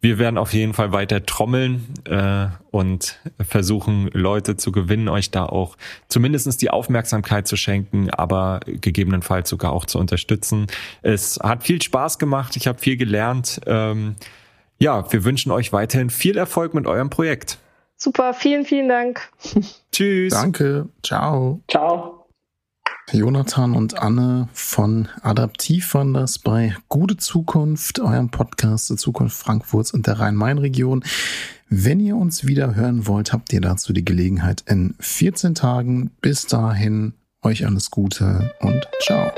[0.00, 5.46] wir werden auf jeden Fall weiter trommeln äh, und versuchen, Leute zu gewinnen, euch da
[5.46, 5.76] auch
[6.08, 10.68] zumindestens die Aufmerksamkeit zu schenken, aber gegebenenfalls sogar auch zu unterstützen.
[11.02, 13.60] Es hat viel Spaß gemacht, ich habe viel gelernt.
[13.66, 14.14] Ähm,
[14.78, 17.58] ja, wir wünschen euch weiterhin viel Erfolg mit eurem Projekt.
[17.96, 19.28] Super, vielen, vielen Dank.
[19.92, 20.32] Tschüss.
[20.32, 20.88] Danke.
[21.02, 21.60] Ciao.
[21.68, 22.17] Ciao.
[23.12, 29.92] Jonathan und Anne von Adaptiv waren das bei Gute Zukunft, eurem Podcast zur Zukunft Frankfurts
[29.92, 31.04] und der Rhein-Main-Region.
[31.68, 36.10] Wenn ihr uns wieder hören wollt, habt ihr dazu die Gelegenheit in 14 Tagen.
[36.20, 39.32] Bis dahin, euch alles Gute und ciao.